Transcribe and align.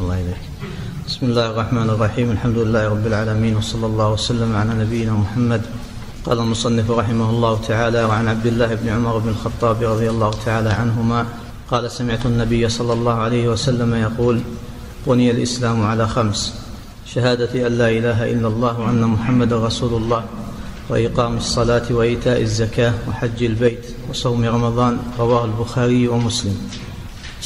الله 0.00 0.16
يبارك 0.18 0.40
بسم 1.06 1.26
الله 1.26 1.46
الرحمن 1.50 1.90
الرحيم 1.90 2.30
الحمد 2.30 2.58
لله 2.58 2.88
رب 2.88 3.06
العالمين 3.06 3.56
وصلى 3.56 3.86
الله 3.86 4.12
وسلم 4.12 4.56
على 4.56 4.72
نبينا 4.84 5.12
محمد 5.12 5.62
قال 6.26 6.38
المصنف 6.38 6.90
رحمه 6.90 7.30
الله 7.30 7.60
تعالى 7.68 8.04
وعن 8.04 8.28
عبد 8.28 8.46
الله 8.46 8.74
بن 8.74 8.88
عمر 8.88 9.18
بن 9.18 9.28
الخطاب 9.28 9.82
رضي 9.84 10.10
الله 10.10 10.30
تعالى 10.46 10.68
عنهما 10.70 11.26
قال 11.70 11.90
سمعت 11.90 12.26
النبي 12.26 12.68
صلى 12.68 12.92
الله 12.92 13.14
عليه 13.14 13.48
وسلم 13.48 13.94
يقول 13.94 14.40
بني 15.06 15.30
الإسلام 15.30 15.84
على 15.86 16.08
خمس 16.08 16.40
شهادة 17.06 17.66
أن 17.66 17.72
لا 17.72 17.88
إله 17.90 18.30
إلا 18.32 18.48
الله 18.48 18.80
وأن 18.80 19.00
محمد 19.04 19.52
رسول 19.52 20.02
الله 20.02 20.24
وإقام 20.88 21.36
الصلاة 21.36 21.86
وإيتاء 21.90 22.40
الزكاة 22.42 22.92
وحج 23.08 23.42
البيت 23.42 23.84
وصوم 24.10 24.44
رمضان 24.44 24.98
رواه 25.18 25.44
البخاري 25.44 26.08
ومسلم 26.08 26.56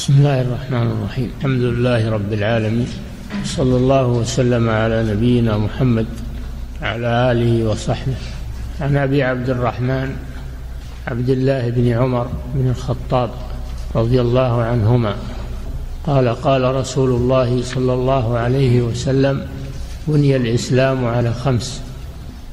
بسم 0.01 0.13
الله 0.17 0.41
الرحمن 0.41 0.91
الرحيم 0.91 1.31
الحمد 1.39 1.61
لله 1.61 2.09
رب 2.11 2.33
العالمين 2.33 2.87
صلى 3.45 3.75
الله 3.77 4.05
وسلم 4.07 4.69
على 4.69 5.03
نبينا 5.13 5.57
محمد 5.57 6.05
على 6.81 7.31
اله 7.31 7.69
وصحبه 7.69 8.15
عن 8.81 8.97
ابي 8.97 9.23
عبد 9.23 9.49
الرحمن 9.49 10.15
عبد 11.07 11.29
الله 11.29 11.69
بن 11.69 11.87
عمر 11.91 12.27
بن 12.55 12.69
الخطاب 12.69 13.29
رضي 13.95 14.21
الله 14.21 14.61
عنهما 14.61 15.15
قال 16.05 16.29
قال 16.29 16.75
رسول 16.75 17.09
الله 17.09 17.61
صلى 17.61 17.93
الله 17.93 18.37
عليه 18.37 18.81
وسلم 18.81 19.45
بني 20.07 20.35
الاسلام 20.35 21.05
على 21.05 21.33
خمس 21.33 21.81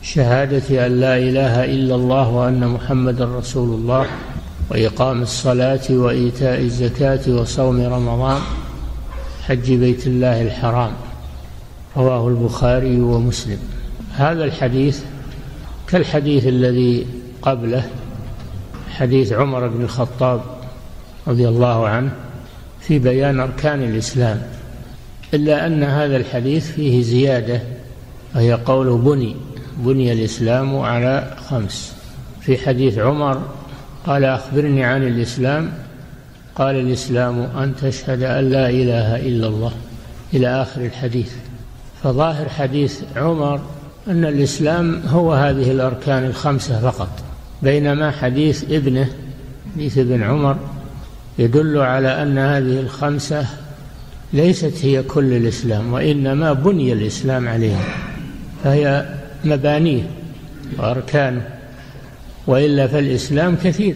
شهاده 0.02 0.86
ان 0.86 0.92
لا 1.00 1.16
اله 1.18 1.64
الا 1.64 1.94
الله 1.94 2.28
وان 2.28 2.68
محمدا 2.68 3.24
رسول 3.24 3.68
الله 3.80 4.06
وإقام 4.70 5.22
الصلاة 5.22 5.80
وإيتاء 5.90 6.60
الزكاة 6.60 7.20
وصوم 7.34 7.80
رمضان 7.80 8.40
حج 9.46 9.72
بيت 9.72 10.06
الله 10.06 10.42
الحرام 10.42 10.92
رواه 11.96 12.28
البخاري 12.28 13.00
ومسلم 13.00 13.58
هذا 14.14 14.44
الحديث 14.44 14.98
كالحديث 15.88 16.46
الذي 16.46 17.06
قبله 17.42 17.82
حديث 18.90 19.32
عمر 19.32 19.68
بن 19.68 19.82
الخطاب 19.84 20.40
رضي 21.26 21.48
الله 21.48 21.86
عنه 21.88 22.10
في 22.80 22.98
بيان 22.98 23.40
أركان 23.40 23.82
الإسلام 23.82 24.42
إلا 25.34 25.66
أن 25.66 25.82
هذا 25.82 26.16
الحديث 26.16 26.70
فيه 26.70 27.02
زيادة 27.02 27.62
وهي 28.34 28.52
قول 28.52 28.98
بني 28.98 29.36
بني 29.78 30.12
الإسلام 30.12 30.76
على 30.78 31.36
خمس 31.50 31.94
في 32.40 32.58
حديث 32.58 32.98
عمر 32.98 33.42
قال 34.08 34.24
أخبرني 34.24 34.84
عن 34.84 35.02
الإسلام 35.02 35.72
قال 36.54 36.76
الإسلام 36.76 37.38
أن 37.40 37.74
تشهد 37.82 38.22
أن 38.22 38.50
لا 38.50 38.68
إله 38.70 39.16
إلا 39.16 39.46
الله 39.46 39.72
إلى 40.34 40.48
آخر 40.62 40.80
الحديث 40.84 41.30
فظاهر 42.02 42.48
حديث 42.48 43.00
عمر 43.16 43.60
أن 44.08 44.24
الإسلام 44.24 45.02
هو 45.06 45.32
هذه 45.32 45.70
الأركان 45.70 46.24
الخمسة 46.26 46.90
فقط 46.90 47.08
بينما 47.62 48.10
حديث 48.10 48.64
ابنه 48.70 49.08
حديث 49.74 49.98
ابن 49.98 50.22
عمر 50.22 50.56
يدل 51.38 51.78
على 51.78 52.22
أن 52.22 52.38
هذه 52.38 52.80
الخمسة 52.80 53.46
ليست 54.32 54.84
هي 54.84 55.02
كل 55.02 55.32
الإسلام 55.32 55.92
وإنما 55.92 56.52
بني 56.52 56.92
الإسلام 56.92 57.48
عليها 57.48 57.84
فهي 58.64 59.08
مبانيه 59.44 60.02
وأركانه 60.78 61.57
والا 62.48 62.86
فالاسلام 62.86 63.56
كثير 63.56 63.94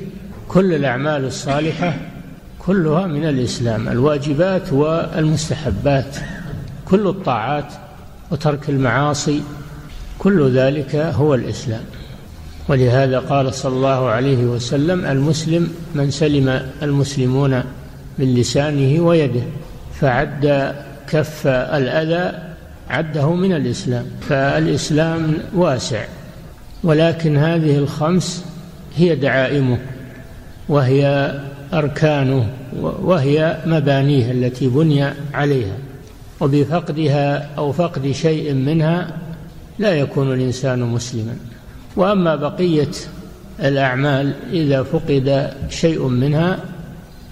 كل 0.49 0.75
الاعمال 0.75 1.25
الصالحه 1.25 1.97
كلها 2.59 3.07
من 3.07 3.25
الاسلام 3.29 3.89
الواجبات 3.89 4.73
والمستحبات 4.73 6.17
كل 6.85 7.07
الطاعات 7.07 7.73
وترك 8.31 8.71
المعاصي 8.71 9.41
كل 10.19 10.51
ذلك 10.51 10.97
هو 10.97 11.35
الاسلام 11.35 11.81
ولهذا 12.69 13.19
قال 13.19 13.55
صلى 13.55 13.77
الله 13.77 14.09
عليه 14.09 14.45
وسلم 14.45 15.05
المسلم 15.05 15.69
من 15.95 16.11
سلم 16.11 16.71
المسلمون 16.83 17.63
من 18.19 18.35
لسانه 18.35 19.01
ويده 19.05 19.43
فعد 20.01 20.75
كف 21.11 21.47
الاذى 21.47 22.39
عده 22.91 23.35
من 23.35 23.53
الاسلام 23.53 24.05
فالاسلام 24.29 25.35
واسع 25.55 26.05
ولكن 26.85 27.37
هذه 27.37 27.79
الخمس 27.79 28.45
هي 28.97 29.15
دعائمه 29.17 29.79
وهي 30.69 31.33
أركانه 31.73 32.49
وهي 32.83 33.59
مبانيه 33.67 34.31
التي 34.31 34.69
بني 34.69 35.05
عليها 35.35 35.77
وبفقدها 36.41 37.51
أو 37.55 37.73
فقد 37.73 38.11
شيء 38.11 38.55
منها 38.55 39.19
لا 39.79 39.95
يكون 39.99 40.33
الإنسان 40.33 40.81
مسلما 40.83 41.37
وأما 41.97 42.37
بقية 42.37 42.91
الأعمال 43.61 44.33
إذا 44.53 44.83
فقد 44.83 45.53
شيء 45.69 46.07
منها 46.09 46.59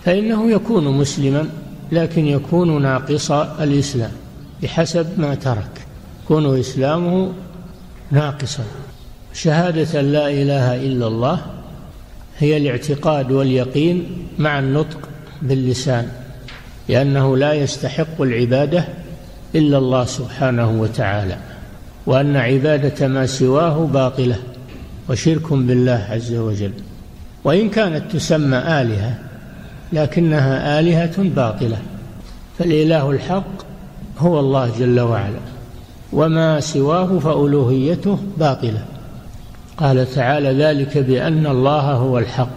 فإنه 0.05 0.51
يكون 0.51 0.85
مسلما 0.89 1.49
لكن 1.93 2.27
يكون 2.27 2.83
ناقص 2.83 3.31
الإسلام 3.31 4.13
بحسب 4.63 5.07
ما 5.21 5.35
ترك 5.35 5.81
يكون 6.25 6.59
إسلامه 6.59 7.33
ناقصا 8.13 8.63
شهادة 9.33 10.01
لا 10.01 10.29
إله 10.31 10.77
إلا 10.77 11.07
الله 11.07 11.39
هي 12.39 12.57
الاعتقاد 12.57 13.33
واليقين 13.33 14.07
مع 14.39 14.59
النطق 14.59 14.99
باللسان 15.43 16.09
لأنه 16.89 17.37
لا 17.37 17.53
يستحق 17.53 18.21
العبادة 18.23 18.85
إلا 19.55 19.79
الله 19.79 20.05
سبحانه 20.05 20.71
وتعالى 20.81 21.37
وأن 22.07 22.37
عبادة 22.37 23.09
ما 23.09 23.27
سواه 23.27 23.87
باطلة 23.87 24.37
وشرك 25.11 25.53
بالله 25.53 26.07
عز 26.11 26.35
وجل 26.35 26.73
وإن 27.45 27.69
كانت 27.71 28.13
تسمى 28.13 28.57
آلهة 28.57 29.15
لكنها 29.93 30.81
آلهة 30.81 31.23
باطلة 31.23 31.79
فالإله 32.59 33.11
الحق 33.11 33.53
هو 34.19 34.41
الله 34.41 34.73
جل 34.79 35.01
وعلا 35.01 35.41
وما 36.13 36.61
سواه 36.61 37.19
فألوهيته 37.19 38.19
باطلة 38.39 38.85
قال 39.81 40.11
تعالى 40.15 40.65
ذلك 40.65 40.99
بأن 40.99 41.47
الله 41.47 41.81
هو 41.81 42.19
الحق 42.19 42.51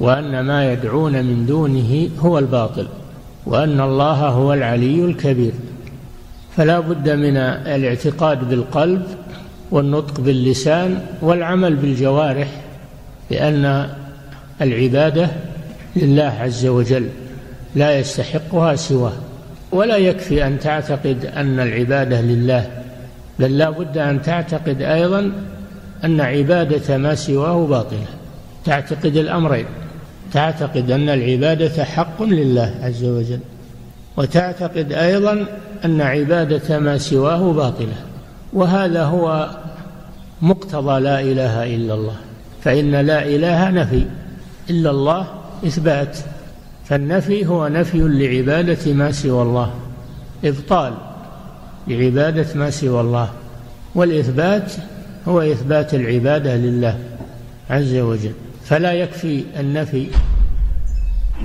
وأن 0.00 0.40
ما 0.40 0.72
يدعون 0.72 1.12
من 1.24 1.46
دونه 1.46 2.08
هو 2.18 2.38
الباطل 2.38 2.86
وأن 3.46 3.80
الله 3.80 4.12
هو 4.28 4.52
العلي 4.52 5.04
الكبير 5.04 5.52
فلا 6.56 6.80
بد 6.80 7.10
من 7.10 7.36
الاعتقاد 7.36 8.48
بالقلب 8.48 9.02
والنطق 9.70 10.20
باللسان 10.20 10.98
والعمل 11.22 11.76
بالجوارح 11.76 12.48
لأن 13.30 13.88
العبادة 14.60 15.30
لله 15.96 16.32
عز 16.40 16.66
وجل 16.66 17.08
لا 17.76 17.98
يستحقها 17.98 18.76
سواه 18.76 19.12
ولا 19.72 19.96
يكفي 19.96 20.46
أن 20.46 20.58
تعتقد 20.58 21.24
أن 21.36 21.60
العبادة 21.60 22.20
لله 22.20 22.66
بل 23.38 23.58
لا 23.58 23.70
بد 23.70 23.98
أن 23.98 24.22
تعتقد 24.22 24.82
أيضا 24.82 25.32
أن 26.04 26.20
عبادة 26.20 26.98
ما 26.98 27.14
سواه 27.14 27.66
باطلة 27.66 28.06
تعتقد 28.64 29.16
الأمرين 29.16 29.64
تعتقد 30.32 30.90
أن 30.90 31.08
العبادة 31.08 31.84
حق 31.84 32.22
لله 32.22 32.74
عز 32.82 33.04
وجل 33.04 33.38
وتعتقد 34.16 34.92
أيضا 34.92 35.46
أن 35.84 36.00
عبادة 36.00 36.78
ما 36.78 36.98
سواه 36.98 37.52
باطلة 37.52 37.94
وهذا 38.52 39.04
هو 39.04 39.50
مقتضى 40.42 41.00
لا 41.00 41.20
إله 41.20 41.74
إلا 41.76 41.94
الله 41.94 42.16
فإن 42.64 42.90
لا 42.90 43.22
إله 43.22 43.70
نفي 43.70 44.02
إلا 44.70 44.90
الله 44.90 45.26
إثبات 45.66 46.18
فالنفي 46.84 47.46
هو 47.46 47.68
نفي 47.68 47.98
لعبادة 47.98 48.92
ما 48.92 49.12
سوى 49.12 49.42
الله 49.42 49.70
إبطال 50.44 50.92
لعبادة 51.88 52.46
ما 52.54 52.70
سوى 52.70 53.00
الله 53.00 53.30
والإثبات 53.94 54.72
هو 55.28 55.40
إثبات 55.40 55.94
العبادة 55.94 56.56
لله 56.56 56.96
عز 57.70 57.94
وجل 57.96 58.32
فلا 58.64 58.92
يكفي 58.92 59.44
النفي 59.60 60.06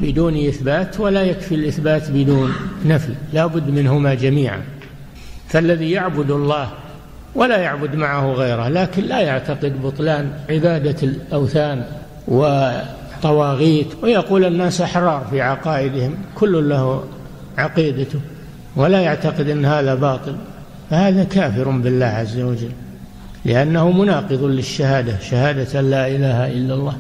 بدون 0.01 0.47
إثبات 0.47 0.99
ولا 0.99 1.21
يكفي 1.23 1.55
الإثبات 1.55 2.11
بدون 2.11 2.51
نفي 2.85 3.13
لا 3.33 3.45
بد 3.45 3.69
منهما 3.69 4.13
جميعا 4.13 4.61
فالذي 5.49 5.91
يعبد 5.91 6.31
الله 6.31 6.67
ولا 7.35 7.57
يعبد 7.57 7.95
معه 7.95 8.31
غيره 8.33 8.69
لكن 8.69 9.03
لا 9.03 9.19
يعتقد 9.19 9.81
بطلان 9.81 10.29
عبادة 10.49 10.95
الأوثان 11.03 11.85
وطواغيت 12.27 13.87
ويقول 14.03 14.45
الناس 14.45 14.81
أحرار 14.81 15.27
في 15.29 15.41
عقائدهم 15.41 16.15
كل 16.35 16.69
له 16.69 17.03
عقيدته 17.57 18.19
ولا 18.75 19.01
يعتقد 19.01 19.49
أن 19.49 19.65
هذا 19.65 19.95
باطل 19.95 20.35
فهذا 20.89 21.23
كافر 21.23 21.69
بالله 21.69 22.05
عز 22.05 22.39
وجل 22.39 22.71
لأنه 23.47 23.91
مناقض 23.91 24.43
للشهادة 24.43 25.19
شهادة 25.19 25.81
لا 25.81 26.07
إله 26.07 26.47
إلا 26.47 26.73
الله 26.73 26.93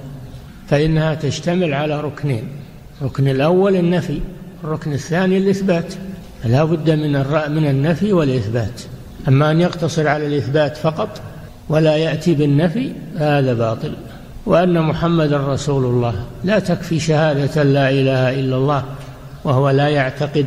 فإنها 0.67 1.13
تشتمل 1.15 1.73
على 1.73 2.01
ركنين 2.01 2.43
الركن 3.01 3.27
الأول 3.27 3.75
النفي 3.75 4.19
الركن 4.63 4.93
الثاني 4.93 5.37
الإثبات 5.37 5.93
فلا 6.43 6.63
بد 6.63 6.89
من 6.89 7.11
من 7.55 7.67
النفي 7.69 8.13
والإثبات 8.13 8.81
أما 9.27 9.51
أن 9.51 9.61
يقتصر 9.61 10.07
على 10.07 10.27
الإثبات 10.27 10.77
فقط 10.77 11.21
ولا 11.69 11.95
يأتي 11.97 12.35
بالنفي 12.35 12.91
هذا 13.17 13.53
باطل 13.53 13.91
وأن 14.45 14.81
محمدا 14.81 15.37
رسول 15.37 15.85
الله 15.85 16.15
لا 16.43 16.59
تكفي 16.59 16.99
شهادة 16.99 17.63
لا 17.63 17.89
إله 17.89 18.39
إلا 18.39 18.55
الله 18.55 18.83
وهو 19.43 19.69
لا 19.69 19.87
يعتقد 19.87 20.45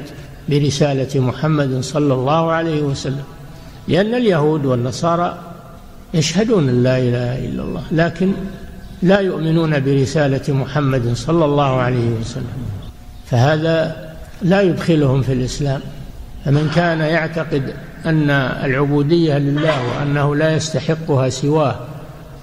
برسالة 0.48 1.20
محمد 1.20 1.80
صلى 1.80 2.14
الله 2.14 2.52
عليه 2.52 2.80
وسلم 2.82 3.24
لأن 3.88 4.14
اليهود 4.14 4.64
والنصارى 4.64 5.49
يشهدون 6.14 6.82
لا 6.82 6.98
إله 6.98 7.38
إلا 7.38 7.62
الله 7.62 7.82
لكن 7.92 8.32
لا 9.02 9.20
يؤمنون 9.20 9.80
برسالة 9.84 10.54
محمد 10.54 11.12
صلى 11.14 11.44
الله 11.44 11.80
عليه 11.80 12.08
وسلم 12.20 12.64
فهذا 13.26 13.96
لا 14.42 14.62
يدخلهم 14.62 15.22
في 15.22 15.32
الإسلام 15.32 15.80
فمن 16.44 16.68
كان 16.74 17.00
يعتقد 17.00 17.74
أن 18.06 18.30
العبودية 18.30 19.38
لله 19.38 19.78
وأنه 19.88 20.36
لا 20.36 20.54
يستحقها 20.54 21.28
سواه 21.28 21.76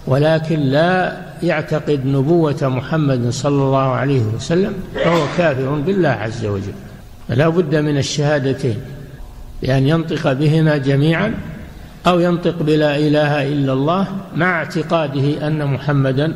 ولكن 0.08 0.60
لا 0.60 1.18
يعتقد 1.44 2.06
نبوة 2.06 2.58
محمد 2.68 3.30
صلى 3.30 3.62
الله 3.64 3.90
عليه 3.92 4.22
وسلم 4.36 4.74
فهو 4.96 5.24
كافر 5.38 5.70
بالله 5.70 6.10
عز 6.10 6.46
وجل 6.46 6.72
فلا 7.30 7.50
بد 7.50 7.76
من 7.76 7.98
الشهادتين 7.98 8.78
بأن 9.62 9.88
ينطق 9.88 10.34
بهما 10.34 10.78
جميعا 10.78 11.34
أو 12.08 12.20
ينطق 12.20 12.56
بلا 12.64 12.98
إله 12.98 13.48
إلا 13.48 13.74
الله 13.74 14.08
مع 14.36 14.60
اعتقاده 14.60 15.48
أن 15.48 15.66
محمدا 15.66 16.34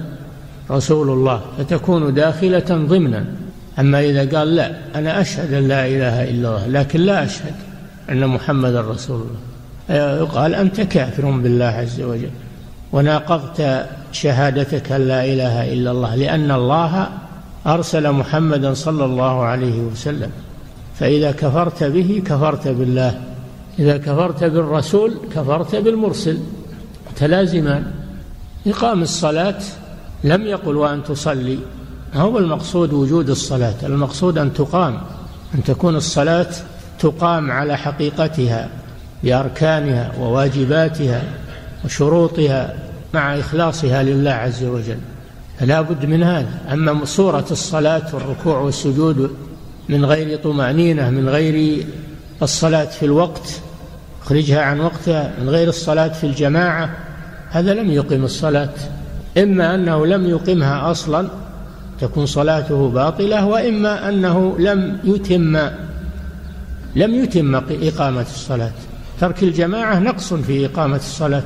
رسول 0.71 1.09
الله 1.09 1.41
فتكون 1.57 2.13
داخلة 2.13 2.65
ضمنا 2.89 3.25
أما 3.79 4.00
إذا 4.06 4.38
قال 4.39 4.56
لا 4.56 4.71
أنا 4.95 5.21
أشهد 5.21 5.53
أن 5.53 5.68
لا 5.68 5.85
إله 5.85 6.23
إلا 6.23 6.31
الله 6.57 6.68
لكن 6.68 7.00
لا 7.01 7.23
أشهد 7.23 7.53
أن 8.09 8.27
محمدا 8.27 8.81
رسول 8.81 9.21
الله 9.89 10.15
يقال 10.18 10.56
أنت 10.56 10.81
كافر 10.81 11.31
بالله 11.31 11.65
عز 11.65 12.01
وجل 12.01 12.29
وناقضت 12.91 13.85
شهادتك 14.12 14.91
أن 14.91 15.07
لا 15.07 15.25
إله 15.25 15.73
إلا 15.73 15.91
الله 15.91 16.15
لأن 16.15 16.51
الله 16.51 17.07
أرسل 17.68 18.12
محمدا 18.12 18.73
صلى 18.73 19.06
الله 19.06 19.44
عليه 19.44 19.79
وسلم 19.79 20.29
فإذا 21.00 21.31
كفرت 21.31 21.83
به 21.83 22.21
كفرت 22.25 22.68
بالله 22.68 23.19
إذا 23.79 23.97
كفرت 23.97 24.44
بالرسول 24.44 25.13
كفرت 25.35 25.75
بالمرسل 25.75 26.38
تلازمان 27.15 27.85
إقام 28.68 29.01
الصلاة 29.01 29.59
لم 30.23 30.41
يقل 30.41 30.75
وأن 30.77 31.03
تصلي 31.03 31.59
هو 32.13 32.38
المقصود 32.39 32.94
وجود 32.94 33.29
الصلاة 33.29 33.75
المقصود 33.83 34.38
أن 34.38 34.53
تقام 34.53 34.97
أن 35.56 35.63
تكون 35.63 35.95
الصلاة 35.95 36.47
تقام 37.00 37.51
على 37.51 37.77
حقيقتها 37.77 38.69
بأركانها 39.23 40.12
وواجباتها 40.19 41.23
وشروطها 41.85 42.75
مع 43.13 43.39
إخلاصها 43.39 44.03
لله 44.03 44.31
عز 44.31 44.63
وجل 44.63 44.97
فلا 45.59 45.81
بد 45.81 46.06
من 46.06 46.23
هذا 46.23 46.59
أما 46.73 47.06
صورة 47.06 47.45
الصلاة 47.51 48.03
والركوع 48.15 48.57
والسجود 48.59 49.35
من 49.89 50.06
غير 50.06 50.38
طمأنينة 50.38 51.09
من 51.09 51.29
غير 51.29 51.85
الصلاة 52.43 52.85
في 52.85 53.05
الوقت 53.05 53.59
اخرجها 54.23 54.61
عن 54.61 54.79
وقتها 54.79 55.33
من 55.41 55.49
غير 55.49 55.67
الصلاة 55.67 56.07
في 56.07 56.23
الجماعة 56.23 56.89
هذا 57.49 57.73
لم 57.73 57.91
يقم 57.91 58.23
الصلاة 58.23 58.69
إما 59.38 59.75
أنه 59.75 60.05
لم 60.05 60.29
يقمها 60.29 60.91
أصلا 60.91 61.27
تكون 61.99 62.25
صلاته 62.25 62.89
باطلة 62.89 63.45
وإما 63.45 64.09
أنه 64.09 64.55
لم 64.59 64.97
يتم 65.03 65.57
لم 66.95 67.15
يتم 67.23 67.55
إقامة 67.55 68.21
الصلاة 68.35 68.71
ترك 69.21 69.44
الجماعة 69.44 69.99
نقص 69.99 70.33
في 70.33 70.65
إقامة 70.65 70.95
الصلاة 70.95 71.44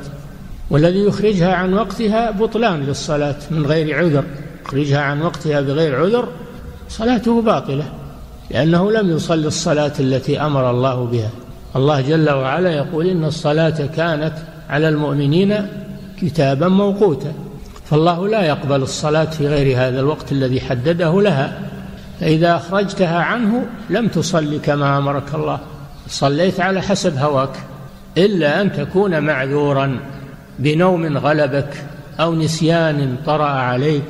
والذي 0.70 1.00
يخرجها 1.06 1.54
عن 1.56 1.74
وقتها 1.74 2.32
بطلان 2.32 2.84
للصلاة 2.84 3.36
من 3.52 3.66
غير 3.66 3.98
عذر 4.00 4.24
يخرجها 4.66 5.00
عن 5.02 5.22
وقتها 5.22 5.62
بغير 5.62 5.96
عذر 6.02 6.28
صلاته 6.90 7.42
باطلة 7.42 7.84
لأنه 8.52 8.92
لم 8.92 9.16
يصلي 9.16 9.48
الصلاة 9.48 9.94
التي 10.00 10.40
أمر 10.42 10.70
الله 10.72 11.06
بها 11.06 11.30
الله 11.76 12.02
جل 12.02 12.30
وعلا 12.30 12.72
يقول 12.72 13.08
إن 13.08 13.26
الصلاة 13.26 13.86
كانت 13.96 14.34
على 14.70 14.90
المؤمنين 14.90 15.68
كتابا 16.22 16.68
موقوتا 16.68 17.32
فالله 17.90 18.28
لا 18.28 18.44
يقبل 18.46 18.82
الصلاة 18.82 19.26
في 19.26 19.48
غير 19.48 19.78
هذا 19.78 20.00
الوقت 20.00 20.32
الذي 20.32 20.62
حدده 20.62 21.22
لها 21.22 21.60
فإذا 22.20 22.56
أخرجتها 22.56 23.20
عنه 23.20 23.66
لم 23.90 24.08
تصلي 24.08 24.60
كما 24.60 24.98
أمرك 24.98 25.36
الله 25.36 25.60
صليت 26.08 26.60
على 26.60 26.82
حسب 26.82 27.18
هواك 27.18 27.50
إلا 28.18 28.62
أن 28.62 28.72
تكون 28.72 29.24
معذورا 29.24 30.00
بنوم 30.60 31.18
غلبك 31.18 31.74
أو 32.20 32.36
نسيان 32.36 33.16
طرأ 33.26 33.46
عليك 33.50 34.06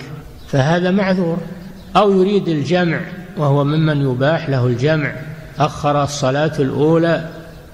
فهذا 0.48 0.92
معذور 0.92 1.38
أو 1.98 2.12
يريد 2.12 2.48
الجمع 2.48 3.00
وهو 3.38 3.64
ممن 3.64 4.02
يباح 4.12 4.50
له 4.50 4.66
الجمع 4.68 5.12
أخر 5.60 6.04
الصلاة 6.04 6.52
الأولى 6.60 7.30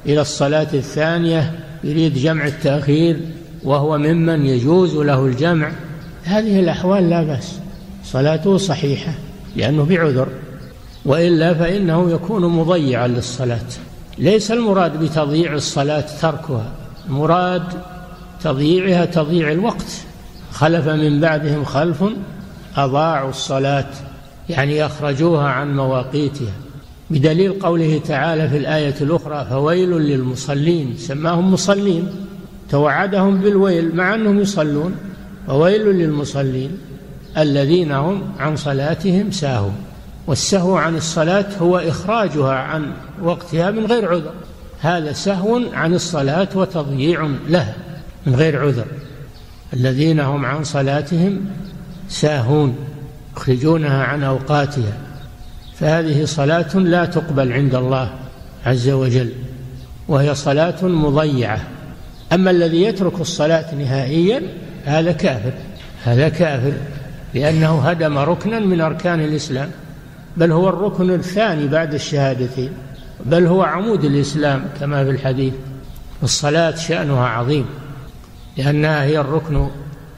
إلى 0.05 0.21
الصلاة 0.21 0.67
الثانية 0.73 1.59
يريد 1.83 2.13
جمع 2.13 2.45
التأخير 2.47 3.19
وهو 3.63 3.97
ممن 3.97 4.45
يجوز 4.45 4.95
له 4.95 5.25
الجمع 5.25 5.71
هذه 6.23 6.59
الأحوال 6.59 7.09
لا 7.09 7.23
بأس 7.23 7.55
صلاته 8.03 8.57
صحيحة 8.57 9.13
لأنه 9.55 9.83
بعذر 9.85 10.27
وإلا 11.05 11.53
فإنه 11.53 12.11
يكون 12.11 12.45
مضيعا 12.47 13.07
للصلاة 13.07 13.59
ليس 14.17 14.51
المراد 14.51 14.99
بتضييع 15.03 15.53
الصلاة 15.53 16.05
تركها 16.21 16.65
المراد 17.09 17.63
تضييعها 18.43 19.05
تضييع 19.05 19.51
الوقت 19.51 19.87
خلف 20.51 20.87
من 20.87 21.19
بعدهم 21.19 21.63
خلف 21.65 22.03
أضاعوا 22.75 23.29
الصلاة 23.29 23.85
يعني 24.51 24.85
أخرجوها 24.85 25.47
عن 25.47 25.75
مواقيتها 25.75 26.51
بدليل 27.09 27.59
قوله 27.59 28.01
تعالى 28.07 28.49
في 28.49 28.57
الآية 28.57 28.95
الأخرى 29.01 29.47
فويل 29.49 29.89
للمصلين 29.89 30.95
سماهم 30.97 31.53
مصلين 31.53 32.07
توعدهم 32.69 33.41
بالويل 33.41 33.95
مع 33.95 34.13
أنهم 34.15 34.39
يصلون 34.39 34.95
فويل 35.47 35.81
للمصلين 35.81 36.77
الذين 37.37 37.91
هم 37.91 38.21
عن 38.39 38.55
صلاتهم 38.55 39.31
ساهون 39.31 39.75
والسهو 40.27 40.75
عن 40.77 40.95
الصلاة 40.95 41.45
هو 41.59 41.77
إخراجها 41.77 42.53
عن 42.53 42.91
وقتها 43.23 43.71
من 43.71 43.85
غير 43.85 44.09
عذر 44.09 44.31
هذا 44.81 45.11
سهو 45.11 45.61
عن 45.73 45.93
الصلاة 45.93 46.47
وتضييع 46.55 47.29
لها 47.49 47.73
من 48.25 48.35
غير 48.35 48.59
عذر 48.61 48.85
الذين 49.73 50.19
هم 50.19 50.45
عن 50.45 50.63
صلاتهم 50.63 51.45
ساهون 52.09 52.75
يخرجونها 53.37 54.03
عن 54.03 54.23
أوقاتها 54.23 54.93
فهذه 55.75 56.25
صلاة 56.25 56.77
لا 56.77 57.05
تقبل 57.05 57.51
عند 57.51 57.75
الله 57.75 58.09
عز 58.65 58.89
وجل 58.89 59.31
وهي 60.07 60.35
صلاة 60.35 60.83
مضيعة 60.85 61.61
أما 62.33 62.51
الذي 62.51 62.83
يترك 62.83 63.19
الصلاة 63.21 63.75
نهائيا 63.75 64.41
هذا 64.85 65.11
كافر 65.11 65.53
هذا 66.03 66.29
كافر 66.29 66.73
لأنه 67.33 67.79
هدم 67.81 68.17
ركنا 68.17 68.59
من 68.59 68.81
أركان 68.81 69.19
الإسلام 69.21 69.71
بل 70.37 70.51
هو 70.51 70.69
الركن 70.69 71.09
الثاني 71.11 71.67
بعد 71.67 71.93
الشهادتين 71.93 72.69
بل 73.25 73.45
هو 73.45 73.63
عمود 73.63 74.03
الإسلام 74.03 74.65
كما 74.79 75.03
في 75.03 75.09
الحديث 75.09 75.53
الصلاة 76.23 76.75
شأنها 76.75 77.27
عظيم 77.27 77.65
لأنها 78.57 79.03
هي 79.03 79.19
الركن 79.19 79.67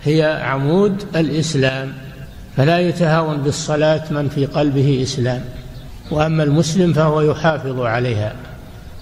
هي 0.03 0.39
عمود 0.43 1.03
الإسلام 1.15 1.93
فلا 2.57 2.79
يتهاون 2.79 3.37
بالصلاة 3.37 4.13
من 4.13 4.29
في 4.29 4.45
قلبه 4.45 4.99
إسلام 5.03 5.41
وأما 6.11 6.43
المسلم 6.43 6.93
فهو 6.93 7.21
يحافظ 7.21 7.79
عليها 7.79 8.33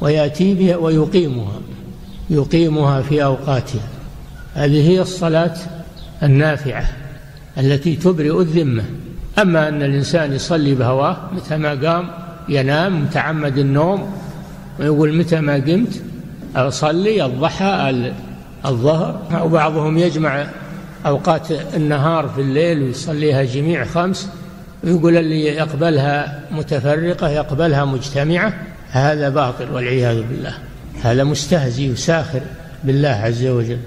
ويأتي 0.01 0.53
بها 0.53 0.75
ويقيمها 0.75 1.59
يقيمها 2.29 3.01
في 3.01 3.23
أوقاتها 3.23 3.81
هذه 4.55 4.89
هي 4.89 5.01
الصلاة 5.01 5.53
النافعة 6.23 6.85
التي 7.57 7.95
تبرئ 7.95 8.39
الذمة 8.41 8.83
أما 9.41 9.67
أن 9.67 9.81
الإنسان 9.83 10.33
يصلي 10.33 10.75
بهواه 10.75 11.17
متى 11.35 11.57
ما 11.57 11.73
قام 11.91 12.09
ينام 12.49 13.03
متعمد 13.03 13.57
النوم 13.57 14.13
ويقول 14.79 15.13
متى 15.15 15.39
ما 15.41 15.53
قمت 15.53 16.01
أصلي 16.55 17.25
الضحى 17.25 18.05
الظهر 18.65 19.21
وبعضهم 19.43 19.97
يجمع 19.97 20.47
أوقات 21.05 21.51
النهار 21.51 22.29
في 22.29 22.41
الليل 22.41 22.83
ويصليها 22.83 23.43
جميع 23.43 23.85
خمس 23.85 24.29
ويقول 24.83 25.17
اللي 25.17 25.45
يقبلها 25.45 26.39
متفرقة 26.51 27.29
يقبلها 27.29 27.85
مجتمعة 27.85 28.53
هذا 28.91 29.29
باطل 29.29 29.71
والعياذ 29.71 30.23
بالله 30.23 30.53
هذا 31.03 31.23
مستهزي 31.23 31.91
وساخر 31.91 32.41
بالله 32.83 33.09
عز 33.09 33.45
وجل 33.45 33.77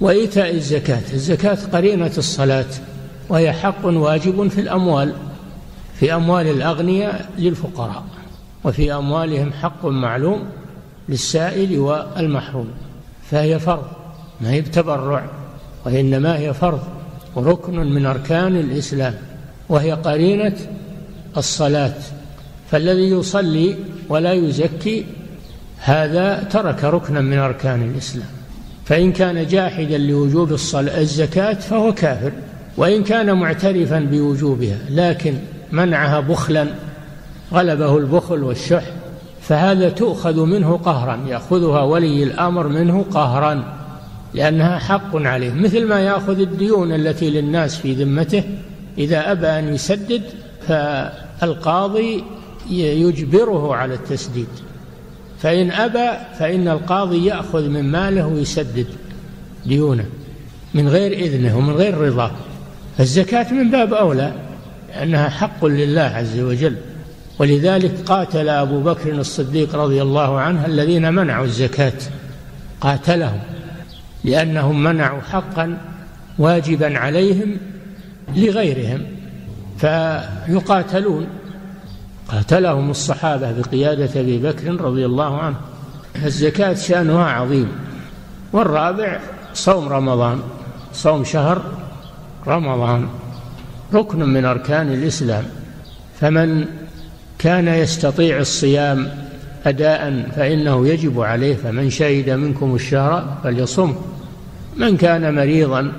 وإيتاء 0.00 0.54
الزكاة 0.54 1.02
الزكاة 1.12 1.58
قرينة 1.72 2.10
الصلاة 2.18 2.64
وهي 3.28 3.52
حق 3.52 3.84
واجب 3.86 4.48
في 4.48 4.60
الأموال 4.60 5.12
في 5.94 6.14
أموال 6.14 6.46
الأغنياء 6.46 7.26
للفقراء 7.38 8.04
وفي 8.64 8.94
أموالهم 8.94 9.52
حق 9.52 9.86
معلوم 9.86 10.42
للسائل 11.08 11.78
والمحروم 11.78 12.68
فهي 13.30 13.58
فرض 13.58 13.84
ما 14.40 14.50
هي 14.50 14.60
بتبرع 14.60 15.24
وإنما 15.86 16.38
هي 16.38 16.54
فرض 16.54 16.80
وركن 17.34 17.76
من 17.78 18.06
أركان 18.06 18.56
الإسلام 18.56 19.14
وهي 19.68 19.92
قرينة 19.92 20.56
الصلاة 21.36 21.94
فالذي 22.70 23.02
يصلي 23.10 23.76
ولا 24.08 24.32
يزكي 24.32 25.04
هذا 25.78 26.42
ترك 26.42 26.84
ركنا 26.84 27.20
من 27.20 27.38
أركان 27.38 27.82
الإسلام 27.90 28.26
فإن 28.84 29.12
كان 29.12 29.46
جاحدا 29.46 29.98
لوجوب 29.98 30.52
الصلاة 30.52 31.00
الزكاة 31.00 31.54
فهو 31.54 31.94
كافر 31.94 32.32
وإن 32.76 33.04
كان 33.04 33.32
معترفا 33.36 34.00
بوجوبها 34.00 34.78
لكن 34.90 35.34
منعها 35.72 36.20
بخلا 36.20 36.66
غلبه 37.52 37.96
البخل 37.98 38.42
والشح 38.42 38.84
فهذا 39.40 39.88
تؤخذ 39.88 40.44
منه 40.46 40.76
قهرا 40.76 41.20
يأخذها 41.28 41.82
ولي 41.82 42.22
الأمر 42.22 42.68
منه 42.68 43.02
قهرا 43.10 43.79
لأنها 44.34 44.78
حق 44.78 45.16
عليه 45.16 45.52
مثل 45.54 45.84
ما 45.86 46.00
يأخذ 46.00 46.40
الديون 46.40 46.92
التي 46.92 47.30
للناس 47.30 47.76
في 47.78 47.92
ذمته 47.94 48.42
إذا 48.98 49.32
أبى 49.32 49.46
أن 49.46 49.74
يسدد 49.74 50.22
فالقاضي 50.68 52.24
يجبره 52.70 53.74
على 53.74 53.94
التسديد 53.94 54.48
فإن 55.42 55.70
أبى 55.70 56.10
فإن 56.38 56.68
القاضي 56.68 57.24
يأخذ 57.26 57.68
من 57.68 57.84
ماله 57.92 58.26
ويسدد 58.26 58.86
ديونه 59.66 60.04
من 60.74 60.88
غير 60.88 61.12
إذنه 61.12 61.58
ومن 61.58 61.72
غير 61.74 61.98
رضاه 61.98 62.30
فالزكاة 62.98 63.52
من 63.54 63.70
باب 63.70 63.94
أولى 63.94 64.32
لأنها 64.88 65.28
حق 65.28 65.64
لله 65.66 66.02
عز 66.02 66.38
وجل 66.40 66.76
ولذلك 67.38 67.92
قاتل 68.06 68.48
أبو 68.48 68.80
بكر 68.80 69.12
الصديق 69.12 69.74
رضي 69.76 70.02
الله 70.02 70.40
عنه 70.40 70.66
الذين 70.66 71.12
منعوا 71.14 71.44
الزكاة 71.44 71.92
قاتلهم 72.80 73.38
لأنهم 74.24 74.82
منعوا 74.82 75.20
حقا 75.20 75.78
واجبا 76.38 76.98
عليهم 76.98 77.56
لغيرهم 78.36 79.00
فيقاتلون 79.78 81.26
قاتلهم 82.28 82.90
الصحابة 82.90 83.52
بقيادة 83.62 84.20
أبي 84.20 84.38
بكر 84.38 84.80
رضي 84.80 85.06
الله 85.06 85.38
عنه 85.38 85.56
الزكاة 86.24 86.74
شأنها 86.74 87.24
عظيم 87.24 87.68
والرابع 88.52 89.20
صوم 89.54 89.88
رمضان 89.88 90.40
صوم 90.92 91.24
شهر 91.24 91.62
رمضان 92.46 93.06
ركن 93.94 94.18
من 94.18 94.44
أركان 94.44 94.92
الإسلام 94.92 95.44
فمن 96.20 96.64
كان 97.38 97.68
يستطيع 97.68 98.38
الصيام 98.38 99.08
أداء 99.66 100.22
فإنه 100.36 100.88
يجب 100.88 101.20
عليه 101.20 101.56
فمن 101.56 101.90
شهد 101.90 102.30
منكم 102.30 102.74
الشهر 102.74 103.36
فليصم 103.44 103.94
من 104.76 104.96
كان 104.96 105.34
مريضا 105.34 105.92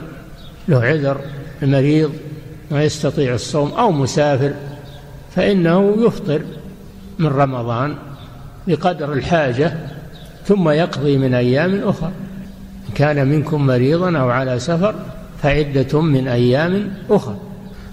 له 0.67 0.83
عذر 0.83 1.17
مريض 1.61 2.11
ما 2.71 2.83
يستطيع 2.83 3.33
الصوم 3.33 3.71
أو 3.71 3.91
مسافر 3.91 4.53
فإنه 5.35 5.95
يفطر 6.05 6.41
من 7.19 7.27
رمضان 7.27 7.95
بقدر 8.67 9.13
الحاجة 9.13 9.73
ثم 10.45 10.69
يقضي 10.69 11.17
من 11.17 11.33
أيام 11.33 11.81
أخرى 11.83 12.11
كان 12.95 13.27
منكم 13.27 13.67
مريضا 13.67 14.17
أو 14.19 14.29
على 14.29 14.59
سفر 14.59 14.95
فعدة 15.43 16.01
من 16.01 16.27
أيام 16.27 16.93
أخرى 17.09 17.35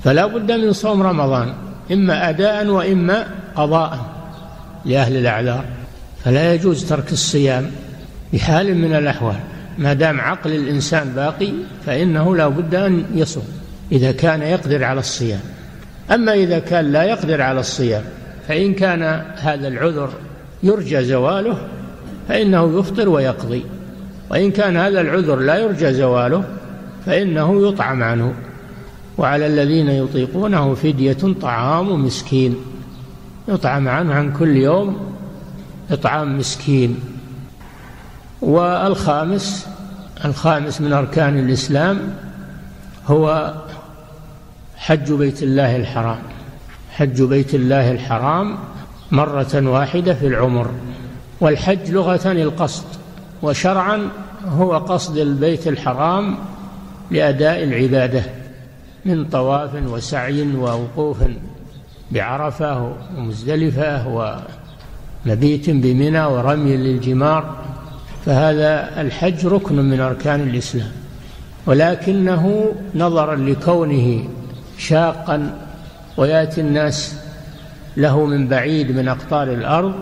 فلا 0.04 0.26
بد 0.26 0.52
من 0.52 0.72
صوم 0.72 1.02
رمضان 1.02 1.52
إما 1.92 2.30
أداء 2.30 2.66
وإما 2.66 3.26
قضاء 3.56 4.17
لأهل 4.84 5.16
الأعذار 5.16 5.64
فلا 6.24 6.54
يجوز 6.54 6.84
ترك 6.88 7.12
الصيام 7.12 7.70
بحال 8.32 8.78
من 8.78 8.94
الأحوال 8.94 9.36
ما 9.78 9.92
دام 9.92 10.20
عقل 10.20 10.52
الإنسان 10.52 11.08
باقي 11.08 11.52
فإنه 11.86 12.36
لا 12.36 12.48
بد 12.48 12.74
أن 12.74 13.04
يصوم 13.14 13.44
إذا 13.92 14.12
كان 14.12 14.42
يقدر 14.42 14.84
على 14.84 15.00
الصيام 15.00 15.40
أما 16.14 16.34
إذا 16.34 16.58
كان 16.58 16.92
لا 16.92 17.04
يقدر 17.04 17.42
على 17.42 17.60
الصيام 17.60 18.02
فإن 18.48 18.74
كان 18.74 19.02
هذا 19.36 19.68
العذر 19.68 20.10
يرجى 20.62 21.04
زواله 21.04 21.58
فإنه 22.28 22.78
يفطر 22.80 23.08
ويقضي 23.08 23.64
وإن 24.30 24.50
كان 24.50 24.76
هذا 24.76 25.00
العذر 25.00 25.36
لا 25.36 25.56
يرجى 25.56 25.94
زواله 25.94 26.44
فإنه 27.06 27.68
يطعم 27.68 28.02
عنه 28.02 28.32
وعلى 29.18 29.46
الذين 29.46 29.88
يطيقونه 29.88 30.74
فدية 30.74 31.32
طعام 31.42 32.04
مسكين 32.06 32.54
يطعم 33.48 33.88
عنه 33.88 34.14
عن 34.14 34.32
كل 34.32 34.56
يوم 34.56 34.96
إطعام 35.90 36.38
مسكين 36.38 36.96
والخامس 38.40 39.68
الخامس 40.24 40.80
من 40.80 40.92
أركان 40.92 41.38
الإسلام 41.38 42.00
هو 43.06 43.54
حج 44.76 45.12
بيت 45.12 45.42
الله 45.42 45.76
الحرام 45.76 46.18
حج 46.90 47.22
بيت 47.22 47.54
الله 47.54 47.90
الحرام 47.92 48.56
مرة 49.12 49.62
واحدة 49.70 50.14
في 50.14 50.26
العمر 50.26 50.70
والحج 51.40 51.90
لغة 51.90 52.32
القصد 52.32 52.84
وشرعا 53.42 54.08
هو 54.48 54.78
قصد 54.78 55.16
البيت 55.16 55.68
الحرام 55.68 56.36
لأداء 57.10 57.64
العبادة 57.64 58.22
من 59.04 59.24
طواف 59.24 59.70
وسعي 59.74 60.42
ووقوف 60.56 61.16
بعرفة 62.12 62.92
ومزدلفة 63.16 64.08
ومبيت 65.26 65.70
بمنى 65.70 66.24
ورمي 66.24 66.76
للجمار 66.76 67.56
فهذا 68.26 69.00
الحج 69.00 69.46
ركن 69.46 69.74
من 69.74 70.00
أركان 70.00 70.40
الإسلام 70.40 70.92
ولكنه 71.66 72.72
نظرا 72.94 73.36
لكونه 73.36 74.24
شاقا 74.78 75.58
وياتي 76.16 76.60
الناس 76.60 77.14
له 77.96 78.24
من 78.26 78.48
بعيد 78.48 78.96
من 78.96 79.08
أقطار 79.08 79.52
الأرض 79.52 79.92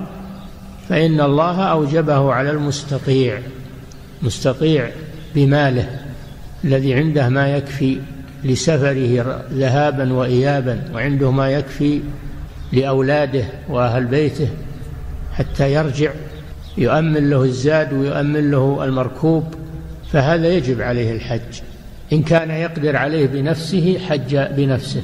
فإن 0.88 1.20
الله 1.20 1.62
أوجبه 1.64 2.32
على 2.32 2.50
المستطيع 2.50 3.38
مستطيع 4.22 4.90
بماله 5.34 5.98
الذي 6.64 6.94
عنده 6.94 7.28
ما 7.28 7.48
يكفي 7.48 7.98
لسفره 8.46 9.42
ذهابا 9.52 10.12
وإيابا 10.12 10.80
وعنده 10.94 11.30
ما 11.30 11.50
يكفي 11.50 12.00
لأولاده 12.72 13.44
وأهل 13.68 14.04
بيته 14.04 14.48
حتى 15.32 15.72
يرجع 15.74 16.10
يؤمن 16.78 17.30
له 17.30 17.42
الزاد 17.42 17.92
ويؤمن 17.92 18.50
له 18.50 18.84
المركوب 18.84 19.54
فهذا 20.12 20.48
يجب 20.48 20.80
عليه 20.80 21.12
الحج 21.12 21.60
إن 22.12 22.22
كان 22.22 22.50
يقدر 22.50 22.96
عليه 22.96 23.26
بنفسه 23.26 23.98
حج 23.98 24.36
بنفسه 24.56 25.02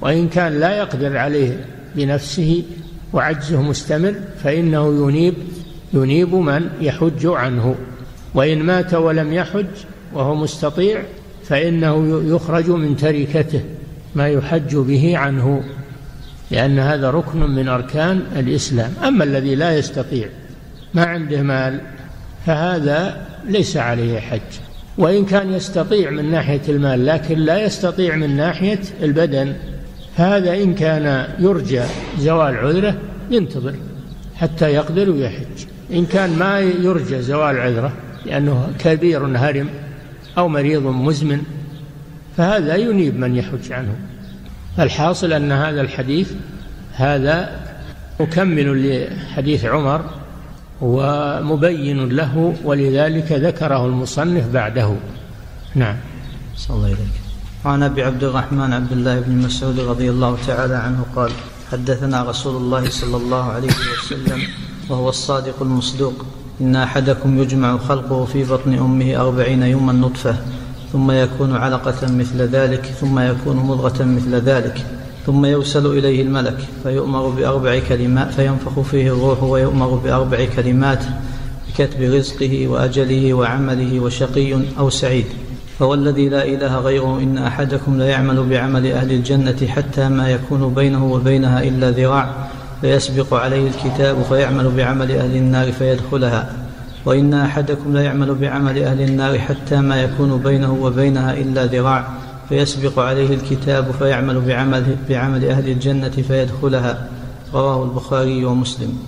وإن 0.00 0.28
كان 0.28 0.60
لا 0.60 0.78
يقدر 0.78 1.16
عليه 1.16 1.60
بنفسه 1.96 2.62
وعجزه 3.12 3.62
مستمر 3.62 4.14
فإنه 4.44 5.08
ينيب 5.08 5.34
ينيب 5.94 6.34
من 6.34 6.70
يحج 6.80 7.26
عنه 7.26 7.74
وإن 8.34 8.58
مات 8.58 8.94
ولم 8.94 9.32
يحج 9.32 9.64
وهو 10.14 10.34
مستطيع 10.34 11.02
فإنه 11.48 12.22
يخرج 12.24 12.70
من 12.70 12.96
تركته 12.96 13.60
ما 14.14 14.28
يحج 14.28 14.76
به 14.76 15.18
عنه 15.18 15.62
لأن 16.50 16.78
هذا 16.78 17.10
ركن 17.10 17.38
من 17.40 17.68
أركان 17.68 18.22
الإسلام 18.36 18.92
أما 19.06 19.24
الذي 19.24 19.54
لا 19.54 19.76
يستطيع 19.78 20.28
ما 20.94 21.04
عنده 21.04 21.42
مال 21.42 21.80
فهذا 22.46 23.26
ليس 23.48 23.76
عليه 23.76 24.20
حج 24.20 24.40
وإن 24.98 25.24
كان 25.24 25.52
يستطيع 25.52 26.10
من 26.10 26.30
ناحية 26.30 26.60
المال 26.68 27.06
لكن 27.06 27.38
لا 27.38 27.62
يستطيع 27.64 28.16
من 28.16 28.36
ناحية 28.36 28.80
البدن 29.02 29.52
هذا 30.16 30.54
إن 30.54 30.74
كان 30.74 31.28
يرجى 31.38 31.82
زوال 32.20 32.56
عذره 32.56 32.94
ينتظر 33.30 33.74
حتى 34.36 34.68
يقدر 34.72 35.10
ويحج 35.10 35.64
إن 35.92 36.06
كان 36.06 36.38
ما 36.38 36.58
يرجى 36.60 37.22
زوال 37.22 37.58
عذره 37.58 37.92
لأنه 38.26 38.68
كبير 38.84 39.24
هرم 39.26 39.68
أو 40.38 40.48
مريض 40.48 40.82
مزمن 40.82 41.42
فهذا 42.36 42.76
ينيب 42.76 43.16
من 43.18 43.36
يحج 43.36 43.72
عنه 43.72 43.94
الحاصل 44.78 45.32
أن 45.32 45.52
هذا 45.52 45.80
الحديث 45.80 46.32
هذا 46.94 47.60
مكمل 48.20 48.90
لحديث 49.04 49.64
عمر 49.64 50.04
ومبين 50.80 52.08
له 52.08 52.54
ولذلك 52.64 53.32
ذكره 53.32 53.86
المصنف 53.86 54.46
بعده 54.48 54.94
نعم 55.74 55.96
صلى 56.56 56.76
الله 56.76 56.88
وسلم 56.88 57.06
وعن 57.64 57.82
ابي 57.82 58.02
عبد 58.02 58.24
الرحمن 58.24 58.72
عبد 58.72 58.92
الله 58.92 59.20
بن 59.20 59.32
مسعود 59.36 59.80
رضي 59.80 60.10
الله 60.10 60.38
تعالى 60.46 60.74
عنه 60.76 61.04
قال 61.16 61.30
حدثنا 61.72 62.22
رسول 62.22 62.56
الله 62.56 62.90
صلى 62.90 63.16
الله 63.16 63.44
عليه 63.52 63.68
وسلم 64.02 64.42
وهو 64.90 65.08
الصادق 65.08 65.62
المصدوق 65.62 66.26
إن 66.60 66.76
أحدكم 66.76 67.42
يجمع 67.42 67.76
خلقه 67.76 68.24
في 68.24 68.44
بطن 68.44 68.74
أمه 68.78 69.16
أربعين 69.16 69.62
يوما 69.62 69.92
نطفة 69.92 70.36
ثم 70.92 71.10
يكون 71.10 71.56
علقة 71.56 71.94
مثل 72.02 72.36
ذلك 72.42 72.84
ثم 73.00 73.18
يكون 73.18 73.56
مضغة 73.56 74.04
مثل 74.04 74.34
ذلك 74.34 74.86
ثم 75.26 75.44
يرسل 75.46 75.86
إليه 75.86 76.22
الملك 76.22 76.58
فيؤمر 76.82 77.28
بأربع 77.28 77.80
كلمات 77.88 78.32
فينفخ 78.32 78.80
فيه 78.80 79.06
الروح 79.12 79.42
ويؤمر 79.42 79.86
بأربع 79.96 80.46
كلمات 80.56 81.02
بكتب 81.68 82.02
رزقه 82.02 82.68
وأجله 82.68 83.34
وعمله 83.34 84.00
وشقي 84.00 84.54
أو 84.78 84.90
سعيد 84.90 85.26
فوالذي 85.78 86.28
لا 86.28 86.44
إله 86.44 86.78
غيره 86.78 87.18
إن 87.18 87.38
أحدكم 87.38 87.98
ليعمل 87.98 88.46
بعمل 88.48 88.86
أهل 88.86 89.12
الجنة 89.12 89.66
حتى 89.66 90.08
ما 90.08 90.30
يكون 90.30 90.74
بينه 90.74 91.12
وبينها 91.12 91.62
إلا 91.62 91.90
ذراع 91.90 92.48
فيسبق 92.80 93.34
عليه 93.34 93.68
الكتاب 93.68 94.22
فيعمل 94.22 94.70
بعمل 94.76 95.12
أهل 95.12 95.36
النار 95.36 95.72
فيدخلها 95.72 96.52
وإن 97.04 97.34
أحدكم 97.34 97.94
لا 97.94 98.02
يعمل 98.02 98.34
بعمل 98.34 98.82
أهل 98.82 99.00
النار 99.02 99.38
حتى 99.38 99.76
ما 99.76 100.02
يكون 100.02 100.42
بينه 100.42 100.78
وبينها 100.82 101.32
إلا 101.32 101.66
ذراع 101.66 102.08
فيسبق 102.48 102.98
عليه 102.98 103.34
الكتاب 103.34 103.90
فيعمل 103.98 104.40
بعمل, 104.40 104.96
بعمل 105.08 105.44
أهل 105.44 105.68
الجنة 105.68 106.08
فيدخلها 106.10 107.08
رواه 107.54 107.84
البخاري 107.84 108.44
ومسلم 108.44 108.98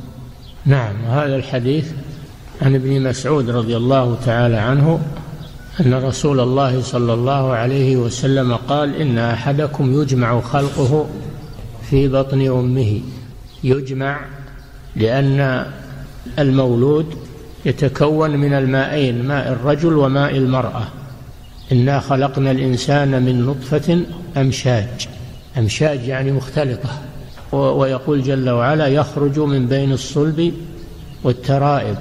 نعم 0.66 0.94
هذا 1.08 1.36
الحديث 1.36 1.88
عن 2.62 2.74
ابن 2.74 3.02
مسعود 3.02 3.50
رضي 3.50 3.76
الله 3.76 4.16
تعالى 4.26 4.56
عنه 4.56 5.00
أن 5.80 5.94
رسول 5.94 6.40
الله 6.40 6.82
صلى 6.82 7.14
الله 7.14 7.52
عليه 7.52 7.96
وسلم 7.96 8.54
قال 8.54 8.96
إن 8.96 9.18
أحدكم 9.18 10.02
يجمع 10.02 10.40
خلقه 10.40 11.06
في 11.90 12.08
بطن 12.08 12.40
أمه 12.46 13.00
يجمع 13.64 14.20
لأن 14.96 15.66
المولود 16.38 17.06
يتكون 17.66 18.30
من 18.30 18.52
المائين 18.52 19.22
ماء 19.28 19.52
الرجل 19.52 19.92
وماء 19.92 20.36
المرأة 20.36 20.82
إنا 21.72 22.00
خلقنا 22.00 22.50
الإنسان 22.50 23.08
من 23.22 23.46
نطفة 23.46 24.00
أمشاج 24.36 25.08
أمشاج 25.58 26.00
يعني 26.04 26.32
مختلطة 26.32 26.88
ويقول 27.52 28.22
جل 28.22 28.50
وعلا 28.50 28.86
يخرج 28.86 29.38
من 29.38 29.66
بين 29.66 29.92
الصلب 29.92 30.52
والترائب 31.24 31.96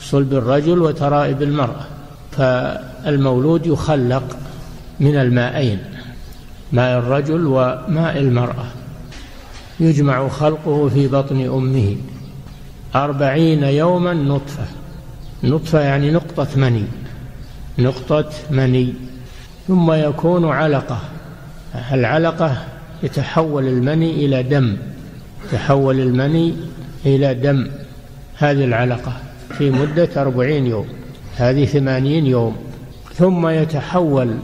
صلب 0.00 0.32
الرجل 0.32 0.78
وترائب 0.78 1.42
المرأة 1.42 1.84
فالمولود 2.32 3.66
يخلق 3.66 4.36
من 5.00 5.16
المائين 5.16 5.78
ماء 6.72 6.98
الرجل 6.98 7.46
وماء 7.46 8.18
المرأة 8.18 8.64
يجمع 9.82 10.28
خلقه 10.28 10.88
في 10.88 11.08
بطن 11.08 11.40
أمه 11.40 11.96
أربعين 12.94 13.62
يوما 13.62 14.14
نطفة 14.14 14.64
نطفة 15.44 15.80
يعني 15.80 16.10
نقطة 16.10 16.46
مني 16.56 16.84
نقطة 17.78 18.28
مني 18.50 18.94
ثم 19.68 19.92
يكون 19.92 20.48
علقة 20.50 20.98
العلقة 21.92 22.56
يتحول 23.02 23.68
المني 23.68 24.10
إلى 24.24 24.42
دم 24.42 24.76
تحول 25.52 26.00
المني 26.00 26.54
إلى 27.06 27.34
دم 27.34 27.68
هذه 28.38 28.64
العلقة 28.64 29.12
في 29.58 29.70
مدة 29.70 30.08
أربعين 30.16 30.66
يوم 30.66 30.86
هذه 31.36 31.64
ثمانين 31.64 32.26
يوم 32.26 32.56
ثم 33.14 33.48
يتحول 33.48 34.34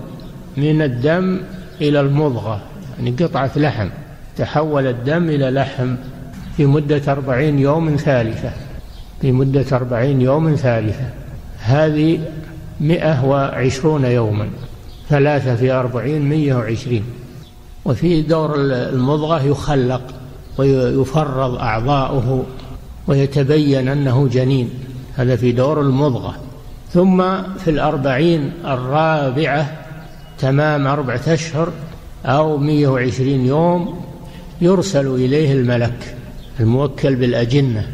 من 0.56 0.82
الدم 0.82 1.40
إلى 1.80 2.00
المضغة 2.00 2.60
يعني 2.98 3.10
قطعة 3.16 3.50
لحم 3.56 3.88
تحول 4.38 4.86
الدم 4.86 5.28
إلى 5.28 5.50
لحم 5.50 5.96
في 6.56 6.66
مدة 6.66 7.02
أربعين 7.12 7.58
يوم 7.58 7.96
ثالثة 7.96 8.50
في 9.20 9.32
مدة 9.32 9.64
أربعين 9.76 10.20
يوم 10.20 10.54
ثالثة 10.54 11.04
هذه 11.60 12.20
مئة 12.80 13.24
وعشرون 13.26 14.04
يوما 14.04 14.48
ثلاثة 15.08 15.56
في 15.56 15.70
أربعين 15.70 16.28
مئة 16.28 16.54
وعشرين 16.54 17.04
وفي 17.84 18.22
دور 18.22 18.54
المضغة 18.70 19.42
يخلق 19.42 20.02
ويفرض 20.58 21.54
أعضاؤه 21.54 22.44
ويتبين 23.06 23.88
أنه 23.88 24.28
جنين 24.28 24.70
هذا 25.16 25.36
في 25.36 25.52
دور 25.52 25.80
المضغة 25.80 26.34
ثم 26.92 27.22
في 27.56 27.70
الأربعين 27.70 28.50
الرابعة 28.64 29.72
تمام 30.38 30.86
أربعة 30.86 31.20
أشهر 31.28 31.68
أو 32.26 32.58
مئة 32.58 32.86
وعشرين 32.86 33.46
يوم 33.46 34.07
يرسل 34.60 35.06
إليه 35.06 35.52
الملك 35.52 36.14
الموكل 36.60 37.16
بالأجنة 37.16 37.86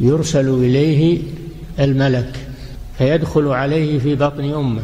يرسل 0.00 0.48
إليه 0.48 1.18
الملك 1.80 2.36
فيدخل 2.98 3.48
عليه 3.48 3.98
في 3.98 4.14
بطن 4.14 4.52
أمه 4.54 4.82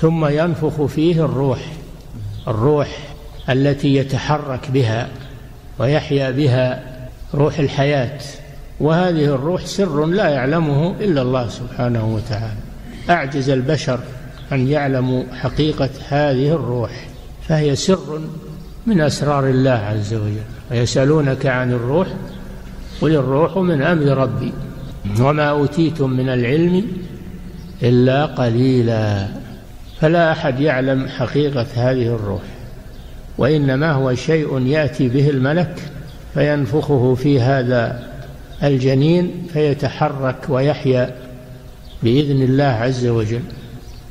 ثم 0.00 0.26
ينفخ 0.26 0.84
فيه 0.86 1.24
الروح 1.24 1.58
الروح 2.48 2.88
التي 3.50 3.94
يتحرك 3.96 4.70
بها 4.70 5.08
ويحيا 5.78 6.30
بها 6.30 6.82
روح 7.34 7.58
الحياة 7.58 8.18
وهذه 8.80 9.24
الروح 9.24 9.66
سر 9.66 10.06
لا 10.06 10.28
يعلمه 10.28 10.94
إلا 11.00 11.22
الله 11.22 11.48
سبحانه 11.48 12.14
وتعالى 12.14 12.56
أعجز 13.10 13.50
البشر 13.50 14.00
أن 14.52 14.68
يعلموا 14.68 15.22
حقيقة 15.32 15.90
هذه 16.08 16.48
الروح 16.52 17.06
فهي 17.48 17.76
سر 17.76 18.20
من 18.86 19.00
أسرار 19.00 19.48
الله 19.50 19.70
عز 19.70 20.14
وجل 20.14 20.36
ويسألونك 20.70 21.46
عن 21.46 21.72
الروح 21.72 22.06
قل 23.00 23.10
الروح 23.14 23.56
من 23.56 23.82
أمر 23.82 24.04
ربي 24.06 24.52
وما 25.20 25.44
أوتيتم 25.50 26.10
من 26.10 26.28
العلم 26.28 26.86
إلا 27.82 28.26
قليلا 28.26 29.28
فلا 30.00 30.32
أحد 30.32 30.60
يعلم 30.60 31.08
حقيقة 31.08 31.66
هذه 31.74 32.14
الروح 32.14 32.42
وإنما 33.38 33.92
هو 33.92 34.14
شيء 34.14 34.66
يأتي 34.66 35.08
به 35.08 35.30
الملك 35.30 35.74
فينفخه 36.34 37.14
في 37.14 37.40
هذا 37.40 38.02
الجنين 38.62 39.30
فيتحرك 39.52 40.36
ويحيا 40.48 41.14
بإذن 42.02 42.42
الله 42.42 42.64
عز 42.64 43.06
وجل 43.06 43.40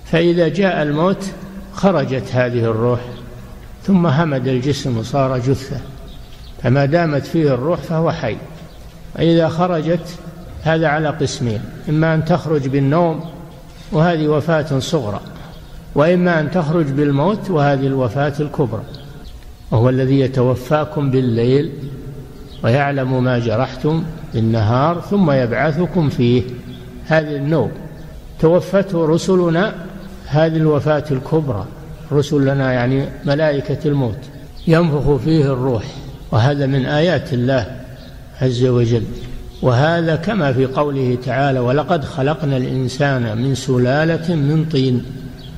فإذا 0.05 0.47
جاء 0.47 0.83
الموت 0.83 1.25
خرجت 1.73 2.23
هذه 2.33 2.63
الروح 2.63 2.99
ثم 3.85 4.07
همد 4.07 4.47
الجسم 4.47 4.97
وصار 4.97 5.37
جثه 5.37 5.77
فما 6.63 6.85
دامت 6.85 7.25
فيه 7.25 7.53
الروح 7.53 7.79
فهو 7.81 8.11
حي 8.11 8.37
إذا 9.19 9.47
خرجت 9.47 10.07
هذا 10.63 10.87
على 10.87 11.09
قسمين 11.09 11.59
إما 11.89 12.13
أن 12.15 12.25
تخرج 12.25 12.67
بالنوم 12.67 13.19
وهذه 13.91 14.27
وفاة 14.27 14.79
صغرى 14.79 15.19
وإما 15.95 16.39
أن 16.39 16.51
تخرج 16.51 16.85
بالموت 16.85 17.49
وهذه 17.49 17.87
الوفاة 17.87 18.33
الكبرى 18.39 18.83
وهو 19.71 19.89
الذي 19.89 20.19
يتوفاكم 20.19 21.11
بالليل 21.11 21.71
ويعلم 22.63 23.23
ما 23.23 23.39
جرحتم 23.39 24.03
بالنهار 24.33 25.01
ثم 25.01 25.31
يبعثكم 25.31 26.09
فيه 26.09 26.43
هذا 27.07 27.35
النوم 27.35 27.71
توفته 28.39 29.05
رسلنا 29.07 29.73
هذه 30.27 30.55
الوفاة 30.57 31.03
الكبرى 31.11 31.65
رسلنا 32.11 32.73
يعني 32.73 33.05
ملائكة 33.25 33.77
الموت 33.85 34.17
ينفخ 34.67 35.15
فيه 35.15 35.45
الروح 35.53 35.83
وهذا 36.33 36.65
من 36.65 36.85
آيات 36.85 37.33
الله 37.33 37.65
عز 38.41 38.65
وجل 38.65 39.03
وهذا 39.61 40.15
كما 40.15 40.53
في 40.53 40.65
قوله 40.65 41.17
تعالى 41.25 41.59
ولقد 41.59 42.05
خلقنا 42.05 42.57
الإنسان 42.57 43.37
من 43.37 43.55
سلالة 43.55 44.35
من 44.35 44.65
طين 44.65 45.05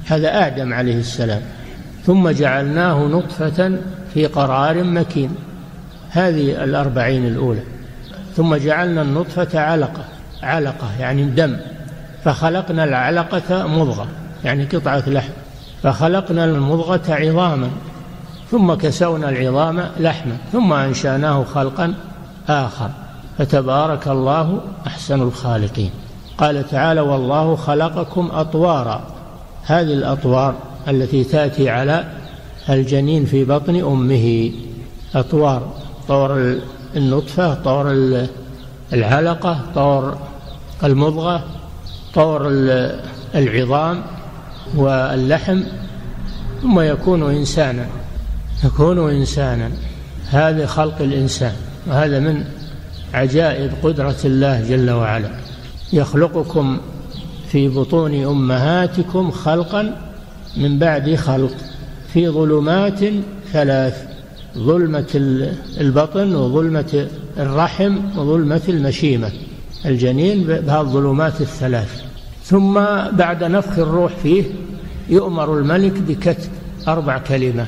هذا 0.07 0.47
آدم 0.47 0.73
عليه 0.73 0.97
السلام 0.99 1.41
ثم 2.05 2.29
جعلناه 2.29 3.05
نطفة 3.05 3.77
في 4.13 4.25
قرار 4.25 4.83
مكين 4.83 5.35
هذه 6.09 6.63
الأربعين 6.63 7.27
الأولى 7.27 7.61
ثم 8.37 8.55
جعلنا 8.55 9.01
النطفة 9.01 9.59
علقة 9.59 10.03
علقة 10.43 10.89
يعني 10.99 11.25
دم 11.25 11.57
فخلقنا 12.23 12.83
العلقة 12.83 13.67
مضغة 13.67 14.07
يعني 14.45 14.65
قطعة 14.65 15.03
لحم 15.09 15.31
فخلقنا 15.83 16.45
المضغة 16.45 17.03
عظاما 17.13 17.69
ثم 18.51 18.73
كسونا 18.73 19.29
العظام 19.29 19.87
لحما 19.99 20.37
ثم 20.51 20.73
أنشأناه 20.73 21.43
خلقا 21.43 21.93
آخر 22.49 22.89
فتبارك 23.37 24.07
الله 24.07 24.59
أحسن 24.87 25.21
الخالقين 25.21 25.89
قال 26.37 26.67
تعالى 26.69 27.01
والله 27.01 27.55
خلقكم 27.55 28.29
أطوارا 28.33 29.01
هذه 29.63 29.93
الأطوار 29.93 30.55
التي 30.87 31.23
تأتي 31.23 31.69
على 31.69 32.05
الجنين 32.69 33.25
في 33.25 33.43
بطن 33.43 33.75
أمه 33.75 34.51
أطوار 35.15 35.67
طور 36.07 36.55
النطفة 36.95 37.53
طور 37.53 37.91
العلقة 38.93 39.59
طور 39.75 40.17
المضغة 40.83 41.43
طور 42.13 42.47
العظام 43.35 44.01
واللحم 44.77 45.63
ثم 46.61 46.79
يكون 46.79 47.35
إنسانا 47.35 47.85
يكون 48.63 49.09
إنسانا 49.09 49.71
هذا 50.29 50.65
خلق 50.65 51.01
الإنسان 51.01 51.53
وهذا 51.87 52.19
من 52.19 52.43
عجائب 53.13 53.71
قدرة 53.83 54.15
الله 54.25 54.69
جل 54.69 54.89
وعلا 54.91 55.29
يخلقكم 55.93 56.77
في 57.49 57.67
بطون 57.67 58.23
أمهاتكم 58.25 59.31
خلقا 59.31 60.01
من 60.57 60.79
بعد 60.79 61.15
خلق 61.15 61.51
في 62.13 62.29
ظلمات 62.29 62.99
ثلاث 63.53 64.05
ظلمة 64.57 65.35
البطن 65.81 66.35
وظلمة 66.35 67.07
الرحم 67.37 67.95
وظلمة 68.17 68.61
المشيمة 68.69 69.31
الجنين 69.85 70.43
بهالظلمات 70.43 71.41
الثلاث 71.41 72.01
ثم 72.43 72.73
بعد 73.11 73.43
نفخ 73.43 73.79
الروح 73.79 74.15
فيه 74.23 74.43
يؤمر 75.09 75.57
الملك 75.59 75.93
بكتب 75.99 76.37
أربع 76.87 77.17
كلمات 77.17 77.65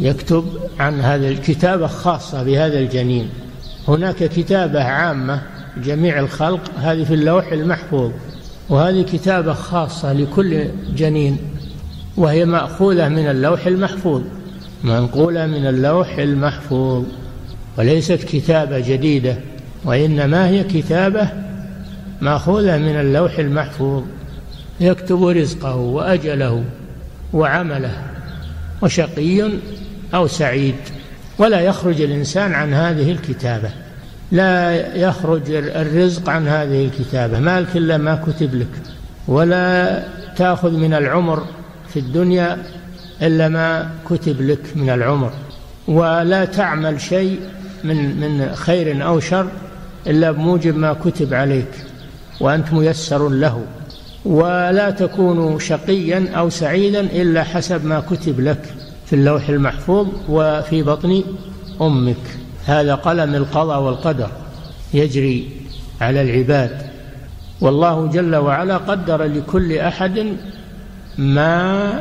يكتب 0.00 0.44
عن 0.78 1.00
هذا 1.00 1.28
الكتابة 1.28 1.86
خاصة 1.86 2.42
بهذا 2.42 2.78
الجنين 2.78 3.28
هناك 3.88 4.16
كتابة 4.24 4.82
عامة 4.82 5.42
جميع 5.84 6.18
الخلق 6.20 6.60
هذه 6.78 7.04
في 7.04 7.14
اللوح 7.14 7.52
المحفوظ 7.52 8.10
وهذه 8.68 9.02
كتابة 9.02 9.52
خاصة 9.52 10.12
لكل 10.12 10.64
جنين 10.96 11.36
وهي 12.16 12.44
مأخولة 12.44 13.08
من 13.08 13.30
اللوح 13.30 13.66
المحفوظ 13.66 14.22
منقولة 14.84 15.46
من 15.46 15.66
اللوح 15.66 16.18
المحفوظ 16.18 17.04
وليست 17.78 18.24
كتابة 18.28 18.78
جديدة 18.78 19.36
وإنما 19.84 20.48
هي 20.48 20.64
كتابة 20.64 21.28
مأخولة 22.20 22.78
من 22.78 23.00
اللوح 23.00 23.38
المحفوظ 23.38 24.02
يكتب 24.80 25.22
رزقه 25.24 25.76
وأجله 25.76 26.64
وعمله 27.32 28.02
وشقي 28.82 29.50
أو 30.14 30.26
سعيد 30.26 30.74
ولا 31.38 31.60
يخرج 31.60 32.00
الإنسان 32.00 32.52
عن 32.54 32.74
هذه 32.74 33.12
الكتابة 33.12 33.70
لا 34.32 34.70
يخرج 34.96 35.42
الرزق 35.50 36.28
عن 36.28 36.48
هذه 36.48 36.84
الكتابة 36.84 37.38
مالك 37.38 37.76
إلا 37.76 37.96
ما 37.96 38.14
كتب 38.14 38.54
لك 38.54 38.82
ولا 39.28 40.02
تأخذ 40.36 40.72
من 40.72 40.94
العمر 40.94 41.44
في 41.94 41.98
الدنيا 42.00 42.58
إلا 43.22 43.48
ما 43.48 43.90
كتب 44.10 44.42
لك 44.42 44.64
من 44.76 44.90
العمر 44.90 45.32
ولا 45.88 46.44
تعمل 46.44 47.00
شيء 47.00 47.40
من 47.84 47.96
من 48.20 48.54
خير 48.54 49.04
أو 49.06 49.20
شر 49.20 49.48
إلا 50.06 50.30
بموجب 50.32 50.76
ما 50.76 50.92
كتب 50.92 51.34
عليك 51.34 51.84
وأنت 52.40 52.72
ميسر 52.72 53.28
له 53.28 53.64
ولا 54.24 54.90
تكون 54.90 55.58
شقيا 55.60 56.26
أو 56.36 56.48
سعيدا 56.48 57.00
إلا 57.00 57.42
حسب 57.44 57.84
ما 57.84 58.00
كتب 58.00 58.40
لك 58.40 58.74
في 59.10 59.16
اللوح 59.16 59.48
المحفوظ 59.48 60.08
وفي 60.28 60.82
بطن 60.82 61.22
امك 61.80 62.16
هذا 62.66 62.94
قلم 62.94 63.34
القضاء 63.34 63.80
والقدر 63.80 64.28
يجري 64.94 65.48
على 66.00 66.22
العباد 66.22 66.78
والله 67.60 68.06
جل 68.06 68.36
وعلا 68.36 68.76
قدر 68.76 69.22
لكل 69.22 69.78
احد 69.78 70.36
ما 71.18 71.92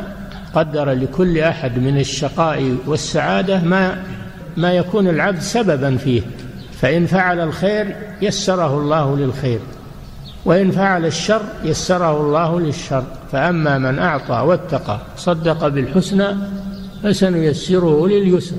قدر 0.54 0.89
لكل 0.91 1.39
احد 1.39 1.80
من 1.80 1.98
الشقاء 1.98 2.76
والسعاده 2.88 3.60
ما 3.60 4.04
ما 4.58 4.74
يكون 4.74 5.08
العبد 5.08 5.39
سببا 5.39 5.98
فيه 5.98 6.22
فان 6.82 7.06
فعل 7.06 7.39
الخير 7.43 7.95
يسره 8.22 8.78
الله 8.78 9.17
للخير 9.17 9.60
وإن 10.45 10.72
فعل 10.72 11.06
الشر 11.06 11.41
يسره 11.63 12.22
الله 12.22 12.60
للشر 12.60 13.04
فأما 13.32 13.78
من 13.78 14.00
أعطى 14.00 14.34
واتقى 14.48 15.00
صدق 15.17 15.67
بالحسنى 15.67 16.28
فسنيسره 17.04 18.08
لليسر 18.08 18.56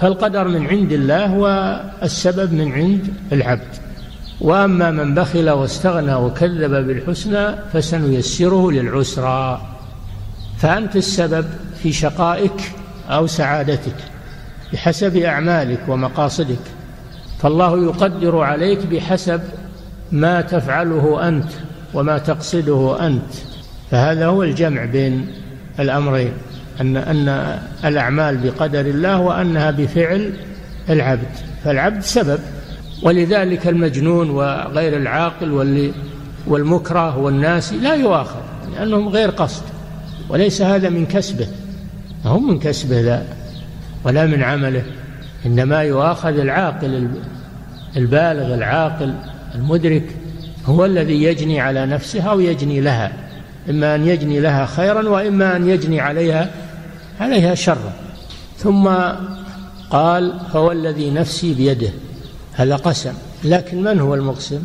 فالقدر 0.00 0.48
من 0.48 0.66
عند 0.66 0.92
الله 0.92 1.32
والسبب 1.34 2.52
من 2.52 2.72
عند 2.72 3.08
العبد 3.32 3.68
واما 4.40 4.90
من 4.90 5.14
بخل 5.14 5.50
واستغنى 5.50 6.14
وكذب 6.14 6.70
بالحسنى 6.86 7.46
فسنيسره 7.72 8.70
للعسرى 8.70 9.62
فانت 10.58 10.96
السبب 10.96 11.44
في 11.82 11.92
شقائك 11.92 12.60
او 13.08 13.26
سعادتك 13.26 13.96
بحسب 14.72 15.16
اعمالك 15.16 15.80
ومقاصدك 15.88 16.58
فالله 17.38 17.84
يقدر 17.84 18.38
عليك 18.40 18.86
بحسب 18.86 19.40
ما 20.12 20.40
تفعله 20.40 21.28
انت 21.28 21.48
وما 21.94 22.18
تقصده 22.18 23.06
انت 23.06 23.32
فهذا 23.90 24.26
هو 24.26 24.42
الجمع 24.42 24.84
بين 24.84 25.26
الامرين 25.80 26.32
أن 26.80 26.96
أن 26.96 27.58
الأعمال 27.84 28.36
بقدر 28.36 28.80
الله 28.80 29.20
وأنها 29.20 29.70
بفعل 29.70 30.30
العبد 30.90 31.26
فالعبد 31.64 32.00
سبب 32.02 32.38
ولذلك 33.02 33.66
المجنون 33.68 34.30
وغير 34.30 34.96
العاقل 34.96 35.52
واللي 35.52 35.92
والمكره 36.46 37.18
والناسي 37.18 37.76
لا 37.78 37.94
يؤاخذ 37.94 38.40
لأنهم 38.76 39.08
غير 39.08 39.30
قصد 39.30 39.62
وليس 40.28 40.62
هذا 40.62 40.88
من 40.88 41.06
كسبه 41.06 41.46
ما 42.24 42.30
هم 42.30 42.50
من 42.50 42.58
كسبه 42.58 43.00
لا 43.00 43.22
ولا 44.04 44.26
من 44.26 44.42
عمله 44.42 44.82
إنما 45.46 45.82
يؤاخذ 45.82 46.38
العاقل 46.38 47.08
البالغ 47.96 48.54
العاقل 48.54 49.14
المدرك 49.54 50.04
هو 50.66 50.84
الذي 50.84 51.22
يجني 51.22 51.60
على 51.60 51.86
نفسه 51.86 52.22
أو 52.22 52.40
يجني 52.40 52.80
لها 52.80 53.12
إما 53.70 53.94
أن 53.94 54.06
يجني 54.06 54.40
لها 54.40 54.66
خيرا 54.66 55.08
وإما 55.08 55.56
أن 55.56 55.68
يجني 55.68 56.00
عليها 56.00 56.50
عليها 57.22 57.54
شرا 57.54 57.92
ثم 58.58 58.88
قال 59.90 60.32
هو 60.54 60.72
الذي 60.72 61.10
نفسي 61.10 61.54
بيده 61.54 61.88
هذا 62.52 62.76
قسم 62.76 63.12
لكن 63.44 63.82
من 63.82 64.00
هو 64.00 64.14
المقسم 64.14 64.62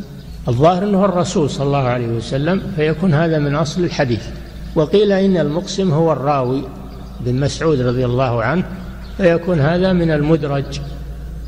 الظاهر 0.47 0.83
انه 0.83 1.05
الرسول 1.05 1.49
صلى 1.49 1.67
الله 1.67 1.83
عليه 1.83 2.07
وسلم 2.07 2.61
فيكون 2.75 3.13
هذا 3.13 3.37
من 3.39 3.55
اصل 3.55 3.83
الحديث 3.83 4.23
وقيل 4.75 5.11
ان 5.11 5.37
المقسم 5.37 5.91
هو 5.91 6.11
الراوي 6.11 6.61
بن 7.19 7.39
مسعود 7.39 7.81
رضي 7.81 8.05
الله 8.05 8.43
عنه 8.43 8.63
فيكون 9.17 9.59
هذا 9.59 9.93
من 9.93 10.11
المدرج 10.11 10.79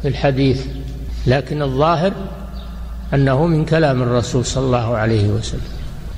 في 0.01 0.07
الحديث 0.07 0.65
لكن 1.27 1.61
الظاهر 1.61 2.11
انه 3.13 3.45
من 3.47 3.65
كلام 3.65 4.01
الرسول 4.01 4.45
صلى 4.45 4.65
الله 4.65 4.97
عليه 4.97 5.27
وسلم 5.27 5.61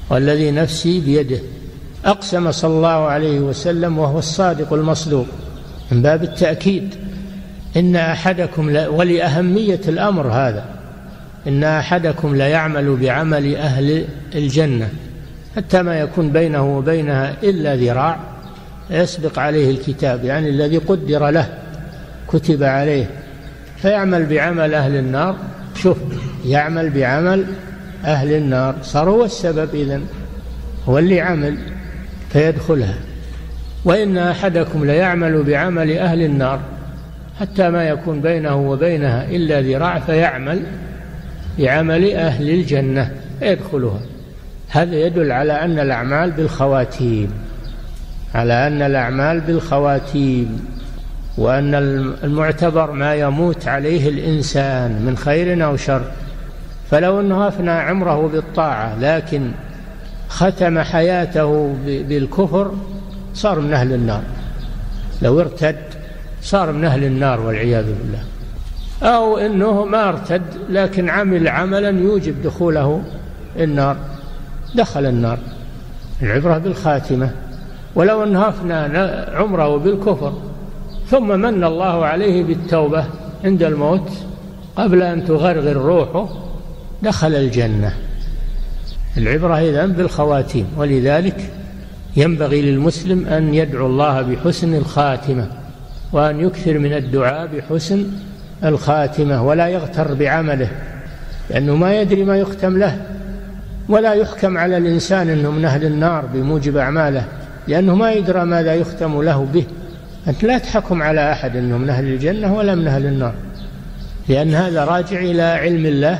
والذي 0.09 0.51
نفسي 0.51 0.99
بيده 0.99 1.39
أقسم 2.05 2.51
صلى 2.51 2.71
الله 2.73 2.87
عليه 3.05 3.39
وسلم 3.39 3.97
وهو 3.97 4.19
الصادق 4.19 4.73
المصدوق 4.73 5.25
من 5.91 6.01
باب 6.01 6.23
التأكيد 6.23 6.95
إن 7.77 7.95
أحدكم 7.95 8.67
ولأهمية 8.75 9.81
الأمر 9.87 10.27
هذا 10.27 10.65
إن 11.47 11.63
أحدكم 11.63 12.35
ليعمل 12.35 12.95
بعمل 12.97 13.55
أهل 13.55 14.05
الجنة 14.35 14.89
حتى 15.55 15.81
ما 15.81 15.99
يكون 15.99 16.31
بينه 16.31 16.77
وبينها 16.77 17.33
إلا 17.43 17.75
ذراع 17.75 18.19
يسبق 18.89 19.39
عليه 19.39 19.71
الكتاب 19.71 20.23
يعني 20.23 20.49
الذي 20.49 20.77
قدر 20.77 21.29
له 21.29 21.49
كتب 22.33 22.63
عليه 22.63 23.05
فيعمل 23.77 24.25
بعمل 24.25 24.73
أهل 24.73 24.95
النار 24.95 25.35
شوف 25.75 25.97
يعمل 26.45 26.89
بعمل 26.89 27.45
أهل 28.05 28.33
النار 28.33 28.75
صار 28.83 29.09
هو 29.09 29.23
السبب 29.25 29.75
إذن 29.75 30.01
هو 30.89 30.97
اللي 30.97 31.21
عمل 31.21 31.57
فيدخلها 32.33 32.93
وإن 33.85 34.17
أحدكم 34.17 34.85
ليعمل 34.85 35.43
بعمل 35.43 35.97
أهل 35.97 36.21
النار 36.21 36.59
حتى 37.39 37.69
ما 37.69 37.83
يكون 37.87 38.21
بينه 38.21 38.55
وبينها 38.55 39.25
إلا 39.29 39.61
ذراع 39.61 39.99
فيعمل 39.99 40.63
بعمل 41.59 42.11
أهل 42.13 42.49
الجنة 42.49 43.11
فيدخلها 43.39 43.99
هذا 44.69 44.95
يدل 44.95 45.31
على 45.31 45.53
أن 45.53 45.79
الأعمال 45.79 46.31
بالخواتيم 46.31 47.31
على 48.35 48.67
أن 48.67 48.81
الأعمال 48.81 49.39
بالخواتيم 49.41 50.65
وأن 51.37 51.75
المعتبر 52.23 52.91
ما 52.91 53.15
يموت 53.15 53.67
عليه 53.67 54.09
الإنسان 54.09 55.01
من 55.05 55.17
خير 55.17 55.65
أو 55.65 55.77
شر 55.77 56.01
فلو 56.91 57.19
أنه 57.21 57.47
أفنى 57.47 57.71
عمره 57.71 58.27
بالطاعة 58.27 58.97
لكن 59.01 59.51
ختم 60.35 60.79
حياته 60.79 61.75
بالكفر 61.85 62.71
صار 63.33 63.59
من 63.59 63.73
أهل 63.73 63.93
النار 63.93 64.21
لو 65.21 65.39
ارتد 65.39 65.77
صار 66.41 66.71
من 66.71 66.85
أهل 66.85 67.03
النار 67.03 67.41
والعياذ 67.41 67.85
بالله 67.85 68.19
أو 69.17 69.37
أنه 69.37 69.85
ما 69.85 70.09
ارتد 70.09 70.41
لكن 70.69 71.09
عمل 71.09 71.47
عملا 71.47 71.89
يوجب 71.89 72.35
دخوله 72.43 73.01
النار 73.59 73.97
دخل 74.75 75.05
النار 75.05 75.39
العبرة 76.21 76.57
بالخاتمة 76.57 77.29
ولو 77.95 78.23
انهفنا 78.23 78.83
عمره 79.33 79.77
بالكفر 79.77 80.33
ثم 81.09 81.27
من 81.39 81.63
الله 81.63 82.05
عليه 82.05 82.43
بالتوبة 82.43 83.05
عند 83.43 83.63
الموت 83.63 84.09
قبل 84.75 85.01
أن 85.01 85.25
تغرغر 85.25 85.75
روحه 85.75 86.29
دخل 87.03 87.33
الجنة 87.35 87.93
العبرة 89.17 89.59
إذا 89.59 89.85
بالخواتيم 89.85 90.65
ولذلك 90.77 91.35
ينبغي 92.17 92.61
للمسلم 92.61 93.25
أن 93.27 93.53
يدعو 93.53 93.85
الله 93.87 94.21
بحسن 94.21 94.73
الخاتمة 94.75 95.47
وأن 96.13 96.39
يكثر 96.39 96.77
من 96.79 96.93
الدعاء 96.93 97.49
بحسن 97.55 98.05
الخاتمة 98.65 99.43
ولا 99.47 99.67
يغتر 99.67 100.13
بعمله 100.13 100.69
لأنه 101.49 101.75
ما 101.75 102.01
يدري 102.01 102.23
ما 102.23 102.37
يختم 102.37 102.77
له 102.77 103.01
ولا 103.89 104.13
يحكم 104.13 104.57
على 104.57 104.77
الإنسان 104.77 105.29
أنه 105.29 105.51
من 105.51 105.65
أهل 105.65 105.85
النار 105.85 106.25
بموجب 106.25 106.77
أعماله 106.77 107.23
لأنه 107.67 107.95
ما 107.95 108.11
يدرى 108.11 108.45
ماذا 108.45 108.75
يختم 108.75 109.21
له 109.21 109.47
به 109.53 109.63
أنت 110.27 110.43
لا 110.43 110.57
تحكم 110.57 111.03
على 111.03 111.31
أحد 111.31 111.55
أنه 111.55 111.77
من 111.77 111.89
أهل 111.89 112.05
الجنة 112.07 112.53
ولا 112.53 112.75
من 112.75 112.87
أهل 112.87 113.05
النار 113.05 113.33
لأن 114.29 114.55
هذا 114.55 114.85
راجع 114.85 115.19
إلى 115.19 115.41
علم 115.43 115.85
الله 115.85 116.19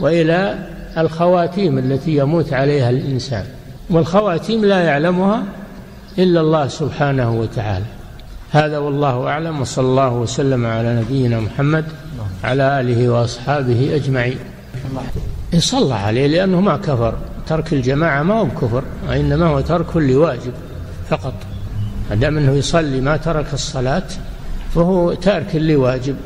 وإلى 0.00 0.56
الخواتيم 0.98 1.78
التي 1.78 2.16
يموت 2.16 2.52
عليها 2.52 2.90
الإنسان 2.90 3.44
والخواتيم 3.90 4.64
لا 4.64 4.80
يعلمها 4.80 5.42
إلا 6.18 6.40
الله 6.40 6.68
سبحانه 6.68 7.32
وتعالى 7.40 7.84
هذا 8.52 8.78
والله 8.78 9.26
أعلم 9.28 9.60
وصلى 9.60 9.86
الله 9.86 10.12
وسلم 10.12 10.66
على 10.66 10.96
نبينا 10.96 11.40
محمد 11.40 11.84
على 12.44 12.80
آله 12.80 13.08
وأصحابه 13.08 13.90
أجمعين 13.94 14.38
يصلى 15.52 15.94
إيه، 15.94 16.00
عليه 16.00 16.26
لأنه 16.26 16.60
ما 16.60 16.76
كفر 16.76 17.14
ترك 17.46 17.72
الجماعة 17.72 18.22
ما 18.22 18.34
هو 18.40 18.44
بكفر 18.44 18.82
وإنما 19.08 19.46
هو 19.46 19.60
ترك 19.60 19.96
لواجب 19.96 20.52
فقط 21.08 21.34
ما 22.10 22.16
دام 22.16 22.36
أنه 22.36 22.52
يصلي 22.52 23.00
ما 23.00 23.16
ترك 23.16 23.46
الصلاة 23.52 24.02
فهو 24.74 25.14
تارك 25.14 25.50
لواجب 25.56 26.16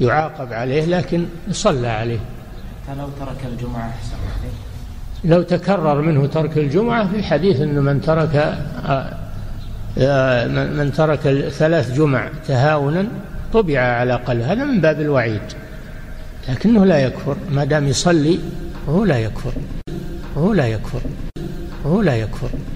يعاقب 0.00 0.52
عليه 0.52 0.84
لكن 0.84 1.24
يصلى 1.48 1.88
عليه 1.88 2.18
فلو 2.88 3.06
ترك 3.20 3.46
الجمعة 3.52 3.88
أحسن 3.88 4.16
لو 5.24 5.42
تكرر 5.42 6.00
منه 6.02 6.26
ترك 6.26 6.58
الجمعة 6.58 7.08
في 7.12 7.22
حديث 7.22 7.60
أن 7.60 7.74
من 7.74 8.00
ترك 8.00 8.36
آه، 8.36 9.10
آه، 9.98 10.46
من 10.48 10.92
ترك 10.92 11.18
ثلاث 11.48 11.94
جمع 11.98 12.28
تهاونا 12.48 13.06
طبع 13.52 13.78
على 13.80 14.14
قلب 14.14 14.40
هذا 14.40 14.64
من 14.64 14.80
باب 14.80 15.00
الوعيد 15.00 15.42
لكنه 16.48 16.84
لا 16.84 16.98
يكفر 16.98 17.36
ما 17.50 17.64
دام 17.64 17.88
يصلي 17.88 18.38
وهو 18.86 19.04
لا 19.04 19.18
يكفر 19.18 19.52
وهو 20.36 20.52
لا 20.52 20.66
يكفر 20.68 21.00
وهو 21.84 22.02
لا 22.02 22.16
يكفر 22.16 22.73